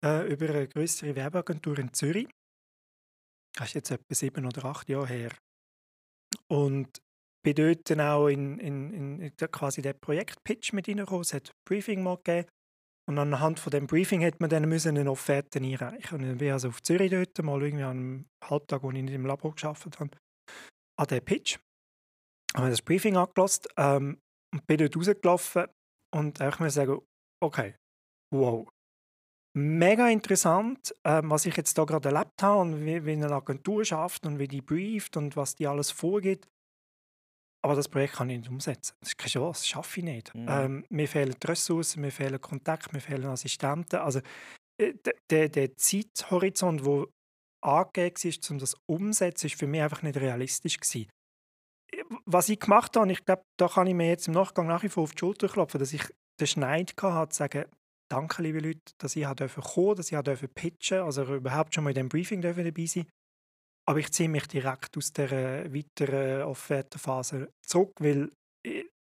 äh, 0.05 0.33
über 0.33 0.49
eine 0.49 0.69
größere 0.69 1.15
Werbeagentur 1.15 1.79
in 1.79 1.93
Zürich. 1.93 2.29
Das 3.57 3.69
ist 3.69 3.75
jetzt 3.75 3.91
etwa 3.91 4.15
sieben 4.15 4.47
oder 4.47 4.65
acht 4.65 4.89
Jahre 4.89 5.09
her. 5.09 5.33
Und 6.49 7.03
bin 7.43 7.55
dort 7.55 7.91
dann 7.91 8.01
auch 8.01 8.29
in, 8.29 8.59
in, 8.59 9.21
in, 9.21 9.37
quasi 9.37 9.83
den 9.83 9.99
Projektpitch 9.99 10.73
mit 10.73 10.89
reingekommen. 10.89 11.23
Es 11.23 11.35
hat 11.35 11.49
ein 11.49 11.55
Briefing 11.67 12.03
mal 12.03 12.17
gegeben. 12.17 12.49
Und 13.09 13.19
anhand 13.19 13.59
von 13.59 13.71
dem 13.71 13.87
Briefing 13.87 14.21
hätte 14.21 14.37
man 14.41 14.51
dann 14.51 14.69
müssen 14.69 14.97
eine 14.97 15.11
Offerte 15.11 15.59
einreichen. 15.59 16.19
Und 16.19 16.29
dann 16.29 16.39
bin 16.39 16.53
also 16.53 16.69
auf 16.69 16.83
Zürich 16.83 17.11
dort, 17.11 17.43
mal 17.43 17.61
irgendwie 17.61 17.83
an 17.83 17.91
einem 17.91 18.27
Halbtag, 18.45 18.83
wo 18.83 18.91
ich 18.91 19.03
nicht 19.03 19.13
im 19.13 19.27
Labor 19.27 19.55
gearbeitet 19.55 19.99
habe, 19.99 20.11
an 20.97 21.07
den 21.07 21.25
Pitch. 21.25 21.59
Habe 22.55 22.71
das 22.71 22.83
Briefing 22.83 23.17
angelassen 23.17 23.65
ähm, 23.77 24.21
und 24.53 24.67
bin 24.67 24.79
dort 24.79 24.97
rausgelaufen 24.97 25.67
und 26.15 26.41
ich 26.41 26.59
muss 26.59 26.75
sagen, 26.75 27.01
okay, 27.43 27.77
wow. 28.33 28.69
Mega 29.57 30.09
interessant, 30.09 30.95
ähm, 31.05 31.31
was 31.31 31.47
ich 31.47 31.57
jetzt 31.57 31.77
da 31.77 31.85
gerade 31.85 32.09
erlebt 32.11 32.41
habe 32.43 32.61
und 32.61 32.85
wie, 32.85 33.05
wie 33.05 33.13
eine 33.13 33.31
Agentur 33.33 33.85
schafft 33.85 34.25
und 34.25 34.39
wie 34.39 34.47
die 34.47 34.61
brieft 34.61 35.17
und 35.17 35.37
was 35.37 35.57
die 35.57 35.67
alles 35.67 35.91
vorgeht. 35.91 36.47
Aber 37.63 37.75
das 37.75 37.89
Projekt 37.89 38.15
kann 38.15 38.31
ich 38.31 38.39
nicht 38.39 38.49
umsetzen. 38.49 38.95
Das 39.01 39.11
ist 39.11 39.19
keine 39.19 39.31
Chance, 39.31 39.61
das 39.61 39.69
schaffe 39.69 40.01
ich 40.01 40.05
nicht. 40.05 40.35
Mhm. 40.35 40.47
Ähm, 40.49 40.87
mir 40.89 41.09
fehlen 41.09 41.35
die 41.43 41.47
Ressourcen, 41.47 42.01
mir 42.01 42.13
fehlen 42.13 42.41
Kontakte, 42.41 42.95
mir 42.95 43.01
fehlen 43.01 43.27
Assistenten. 43.27 43.97
Also 43.97 44.21
äh, 44.81 44.95
der, 45.31 45.49
der 45.49 45.77
Zeithorizont, 45.77 46.87
der 46.87 47.07
angegeben 47.63 48.17
war, 48.17 48.51
um 48.51 48.59
das 48.59 48.77
umzusetzen, 48.89 49.47
ist 49.47 49.59
für 49.59 49.67
mich 49.67 49.83
einfach 49.83 50.03
nicht 50.03 50.17
realistisch. 50.17 50.79
Gewesen. 50.79 51.11
Was 52.25 52.49
ich 52.49 52.59
gemacht 52.59 52.97
habe, 52.97 53.05
und 53.05 53.11
ich 53.11 53.25
glaube, 53.25 53.45
da 53.57 53.69
kann 53.69 53.87
ich 53.87 53.95
mir 53.95 54.09
jetzt 54.09 54.27
im 54.27 54.35
Nachgang 54.35 54.67
nach 54.67 54.83
wie 54.83 54.89
vor 54.89 55.05
auf 55.05 55.13
die 55.13 55.21
Schulter 55.21 55.49
klopfen, 55.49 55.79
dass 55.79 55.93
ich 55.93 56.03
den 56.41 56.47
Schneid 56.47 56.95
hatte, 57.01 57.29
zu 57.31 57.39
sagen, 57.39 57.65
danke, 58.11 58.43
liebe 58.43 58.59
Leute, 58.59 58.81
dass 58.99 59.15
ich 59.15 59.25
kommen, 59.25 59.97
dass 59.97 60.11
ich 60.11 60.21
dürfen 60.21 60.49
pitchen, 60.49 61.01
also 61.01 61.23
überhaupt 61.35 61.75
schon 61.75 61.85
mal 61.85 61.91
in 61.91 61.95
diesem 61.95 62.09
Briefing 62.09 62.41
dabei 62.41 62.73
sein. 62.87 63.07
Aber 63.89 63.99
ich 63.99 64.11
ziehe 64.13 64.29
mich 64.29 64.47
direkt 64.47 64.97
aus 64.97 65.13
der 65.13 65.33
äh, 65.33 65.73
weiteren 65.73 66.43
Offertenphase 66.43 67.53
zurück, 67.67 67.93
weil 67.99 68.31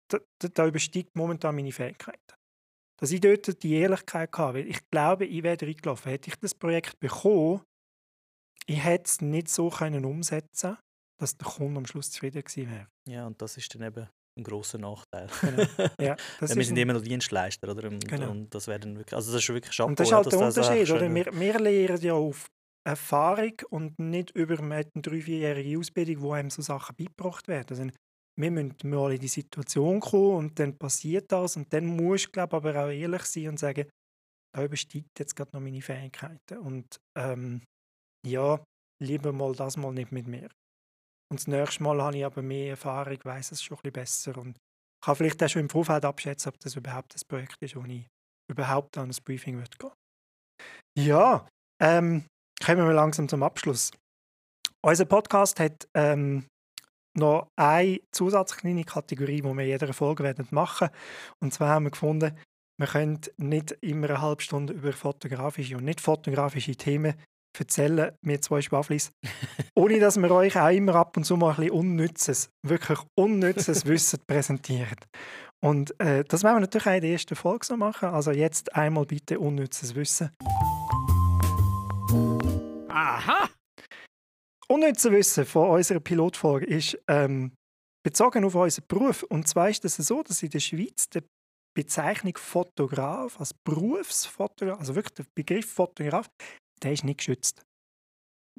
da, 0.08 0.18
da, 0.38 0.48
da 0.48 0.66
übersteigt 0.66 1.16
momentan 1.16 1.54
meine 1.54 1.72
Fähigkeiten. 1.72 2.34
Dass 3.00 3.10
ich 3.10 3.20
dort 3.20 3.62
die 3.62 3.74
Ehrlichkeit 3.74 4.36
hatte, 4.36 4.54
weil 4.54 4.68
ich 4.68 4.88
glaube, 4.90 5.26
ich 5.26 5.42
wäre 5.42 5.60
reingelaufen. 5.60 6.10
Hätte 6.10 6.30
ich 6.30 6.36
das 6.36 6.54
Projekt 6.54 6.98
bekommen, 7.00 7.62
ich 8.66 8.82
hätte 8.82 9.04
es 9.04 9.20
nicht 9.20 9.48
so 9.48 9.70
können 9.70 10.04
umsetzen 10.04 10.76
dass 11.20 11.37
der 11.37 11.48
Kunde 11.48 11.78
am 11.78 11.87
Schluss 11.87 12.11
zufrieden 12.11 12.42
gewesen 12.42 12.70
wäre. 12.70 12.88
Ja, 13.09 13.26
und 13.26 13.40
das 13.40 13.57
ist 13.57 13.74
dann 13.74 13.83
eben 13.83 14.09
ein 14.38 14.44
grosser 14.44 14.78
Nachteil. 14.78 15.28
Genau. 15.40 15.64
Ja, 16.00 16.16
das 16.40 16.54
wir 16.54 16.64
sind 16.64 16.76
immer 16.76 16.92
noch 16.92 17.02
Dienstleister, 17.02 17.70
oder? 17.70 17.88
Und, 17.88 18.07
Genau. 18.07 18.31
und 18.31 18.54
das 18.54 18.68
werden 18.68 18.96
wirklich, 18.96 19.14
also 19.14 19.33
das 19.33 19.42
ist 19.42 19.48
wirklich 19.48 19.76
Chapeau, 19.76 19.88
Und 19.88 20.00
das 20.00 20.09
ist 20.09 20.14
halt 20.14 20.33
der 20.33 20.38
Unterschied, 20.38 20.90
oder? 20.90 21.14
Wir, 21.14 21.26
wir 21.33 21.59
lernen 21.59 22.00
ja 22.00 22.14
auf 22.14 22.46
Erfahrung 22.87 23.54
und 23.70 23.98
nicht 23.98 24.31
über 24.31 24.59
eine 24.61 24.85
drei-, 24.94 25.20
vierjährige 25.20 25.78
Ausbildung, 25.78 26.22
wo 26.22 26.33
einem 26.33 26.50
so 26.50 26.62
Sachen 26.62 26.96
beigebracht 26.96 27.48
werden. 27.48 27.66
Also, 27.70 27.90
wir 28.40 28.50
müssen 28.52 28.76
mal 28.85 29.12
in 29.12 29.20
die 29.20 29.28
Situation 29.28 29.98
kommen 29.98 30.37
und 30.37 30.59
dann 30.61 30.78
passiert 30.78 31.33
das 31.33 31.57
und 31.57 31.72
dann 31.72 31.87
musst 31.87 32.26
du, 32.26 32.31
glaube 32.31 32.57
ich, 32.57 32.64
aber 32.64 32.85
auch 32.85 32.90
ehrlich 32.90 33.22
sein 33.22 33.48
und 33.48 33.59
sagen, 33.59 33.88
da 34.54 34.64
übersteigt 34.64 35.18
jetzt 35.18 35.35
gerade 35.35 35.50
noch 35.52 35.61
meine 35.61 35.83
Fähigkeiten. 35.83 36.59
Und 36.59 36.98
ähm, 37.18 37.62
ja, 38.24 38.62
lieber 39.02 39.33
mal 39.33 39.54
das 39.54 39.76
mal 39.76 39.92
nicht 39.92 40.12
mit 40.12 40.28
mir. 40.28 40.48
Und 41.30 41.40
das 41.40 41.46
nächste 41.46 41.82
Mal 41.82 42.00
habe 42.00 42.16
ich 42.16 42.24
aber 42.24 42.42
mehr 42.42 42.70
Erfahrung, 42.70 43.18
weiß 43.22 43.52
es 43.52 43.62
schon 43.62 43.76
ein 43.78 43.92
bisschen 43.92 44.32
besser 44.32 44.38
und 44.38 44.58
kann 45.04 45.16
vielleicht 45.16 45.42
auch 45.42 45.48
schon 45.48 45.62
im 45.62 45.70
Vorfeld 45.70 46.04
abschätzen, 46.04 46.50
ob 46.50 46.60
das 46.60 46.76
überhaupt 46.76 47.14
das 47.14 47.24
Projekt 47.24 47.56
ist, 47.60 47.76
wo 47.76 47.84
ich 47.84 48.06
überhaupt 48.50 48.96
an 48.96 49.10
ein 49.10 49.16
Briefing 49.24 49.58
wird 49.58 49.78
gehen. 49.78 49.92
Ja, 50.98 51.46
ähm, 51.80 52.24
kommen 52.64 52.86
wir 52.86 52.94
langsam 52.94 53.28
zum 53.28 53.42
Abschluss. 53.42 53.90
Unser 54.84 55.04
Podcast 55.04 55.60
hat 55.60 55.88
ähm, 55.94 56.46
noch 57.14 57.48
eine 57.56 58.00
zusatzkleine 58.12 58.84
Kategorie, 58.84 59.42
die 59.42 59.42
wir 59.42 59.50
in 59.50 59.68
jeder 59.68 59.92
Folge 59.92 60.24
werden 60.24 60.46
machen 60.50 60.88
Und 61.40 61.52
zwar 61.52 61.70
haben 61.70 61.84
wir 61.84 61.90
gefunden, 61.90 62.36
wir 62.78 62.86
können 62.86 63.20
nicht 63.36 63.72
immer 63.80 64.08
eine 64.08 64.20
halbe 64.20 64.42
Stunde 64.42 64.72
über 64.72 64.92
fotografische 64.92 65.76
und 65.76 65.84
nicht 65.84 66.00
fotografische 66.00 66.76
Themen 66.76 67.14
erzählen, 67.60 68.12
wir 68.22 68.40
zwei 68.40 68.60
Schwaflis, 68.62 69.10
ohne 69.74 70.00
dass 70.00 70.16
wir 70.16 70.30
euch 70.30 70.58
auch 70.58 70.70
immer 70.70 70.94
ab 70.94 71.16
und 71.16 71.24
zu 71.24 71.36
mal 71.36 71.50
ein 71.50 71.56
bisschen 71.56 71.72
unnützes, 71.72 72.50
wirklich 72.66 72.98
unnützes 73.18 73.86
Wissen 73.86 74.20
präsentieren. 74.26 74.96
Und 75.64 75.98
äh, 76.00 76.24
das 76.24 76.44
werden 76.44 76.56
wir 76.56 76.60
natürlich 76.60 76.86
auch 76.86 76.94
in 76.94 77.00
der 77.00 77.10
ersten 77.10 77.34
Folge 77.34 77.66
so 77.66 77.76
machen. 77.76 78.10
Also 78.10 78.30
jetzt 78.30 78.74
einmal 78.74 79.06
bitte 79.06 79.40
unnützes 79.40 79.94
Wissen. 79.94 80.30
Aha! 82.88 83.48
Unnützes 84.68 85.10
Wissen 85.10 85.44
von 85.46 85.70
unserer 85.70 86.00
Pilotfolge 86.00 86.66
ist 86.66 86.98
ähm, 87.08 87.52
bezogen 88.04 88.44
auf 88.44 88.54
unseren 88.54 88.84
Beruf. 88.86 89.22
Und 89.24 89.48
zwar 89.48 89.70
ist 89.70 89.84
es 89.84 89.96
so, 89.96 90.22
dass 90.22 90.42
in 90.42 90.50
der 90.50 90.60
Schweiz 90.60 91.08
die 91.08 91.20
Bezeichnung 91.74 92.36
Fotograf 92.36 93.38
als 93.38 93.54
Berufsfotograf, 93.54 94.78
also 94.78 94.94
wirklich 94.94 95.14
der 95.14 95.26
Begriff 95.34 95.72
Fotograf, 95.72 96.28
der 96.82 96.92
ist 96.92 97.04
nicht 97.04 97.18
geschützt. 97.18 97.62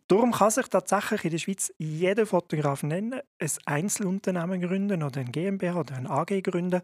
Darum 0.07 0.31
kann 0.31 0.49
sich 0.49 0.67
tatsächlich 0.67 1.25
in 1.25 1.31
der 1.31 1.37
Schweiz 1.37 1.71
jeder 1.77 2.25
Fotograf 2.25 2.83
nennen, 2.83 3.21
ein 3.39 3.51
Einzelunternehmen 3.65 4.61
gründen 4.61 5.03
oder 5.03 5.21
ein 5.21 5.31
GmbH 5.31 5.79
oder 5.79 5.95
ein 5.95 6.07
AG 6.07 6.41
gründen 6.41 6.81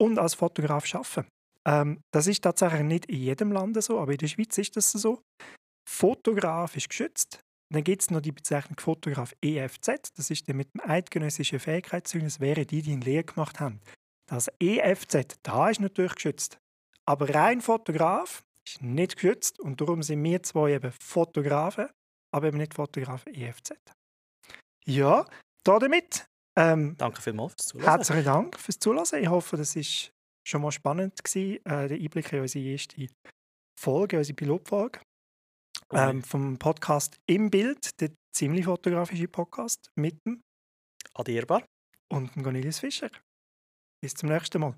und 0.00 0.18
als 0.18 0.34
Fotograf 0.34 0.84
arbeiten. 0.94 1.28
Ähm, 1.66 2.00
das 2.12 2.26
ist 2.26 2.42
tatsächlich 2.42 2.82
nicht 2.82 3.06
in 3.06 3.18
jedem 3.18 3.52
Land 3.52 3.82
so, 3.82 3.98
aber 3.98 4.12
in 4.12 4.18
der 4.18 4.28
Schweiz 4.28 4.56
ist 4.58 4.76
das 4.76 4.92
so. 4.92 5.22
Fotograf 5.88 6.76
ist 6.76 6.88
geschützt. 6.88 7.40
Dann 7.72 7.84
gibt 7.84 8.02
es 8.02 8.10
noch 8.10 8.20
die 8.20 8.32
Bezeichnung 8.32 8.78
Fotograf 8.78 9.34
EFZ. 9.40 10.12
Das 10.16 10.30
ist 10.30 10.46
der 10.46 10.54
mit 10.54 10.72
dem 10.74 10.82
eidgenössischen 10.82 11.58
Fähigkeitszeugnis, 11.58 12.38
wäre 12.38 12.66
die, 12.66 12.82
die 12.82 12.92
in 12.92 13.00
Lehre 13.00 13.24
gemacht 13.24 13.60
haben. 13.60 13.80
Das 14.28 14.48
EFZ, 14.60 15.38
da 15.42 15.70
ist 15.70 15.80
natürlich 15.80 16.14
geschützt. 16.14 16.58
Aber 17.06 17.34
rein 17.34 17.60
Fotograf 17.60 18.44
ist 18.66 18.82
nicht 18.82 19.16
geschützt 19.16 19.60
und 19.60 19.80
darum 19.80 20.02
sind 20.02 20.22
wir 20.22 20.42
zwei 20.42 20.72
eben 20.72 20.92
Fotografen, 20.92 21.88
aber 22.34 22.48
eben 22.48 22.58
nicht 22.58 22.74
Fotograf 22.74 23.26
EFZ. 23.26 23.74
Ja, 24.86 25.26
damit. 25.64 26.26
Ähm, 26.58 26.96
Danke 26.98 27.22
vielmals 27.22 27.54
fürs 27.54 27.66
Zuhören. 27.68 27.88
Herzlichen 27.88 28.24
Dank 28.24 28.58
fürs 28.58 28.78
Zuhören. 28.78 29.22
Ich 29.22 29.28
hoffe, 29.28 29.56
das 29.56 29.74
war 29.76 30.10
schon 30.46 30.62
mal 30.62 30.72
spannend 30.72 31.22
gewesen, 31.22 31.64
äh, 31.64 31.88
der 31.88 31.98
Einblick 31.98 32.32
in 32.32 32.40
unsere 32.40 32.64
erste 32.64 33.06
Folge, 33.80 34.18
unsere 34.18 34.36
Pilotfolge 34.36 35.00
ähm, 35.92 36.22
vom 36.22 36.58
Podcast 36.58 37.18
Im 37.26 37.50
Bild, 37.50 38.00
der 38.00 38.10
ziemlich 38.34 38.64
fotografische 38.64 39.28
Podcast 39.28 39.90
mit 39.94 40.18
dem 40.26 40.40
Adierbar. 41.14 41.64
und 42.12 42.34
dem 42.34 42.42
Cornelius 42.42 42.78
Fischer. 42.78 43.10
Bis 44.02 44.14
zum 44.14 44.28
nächsten 44.30 44.60
Mal. 44.60 44.76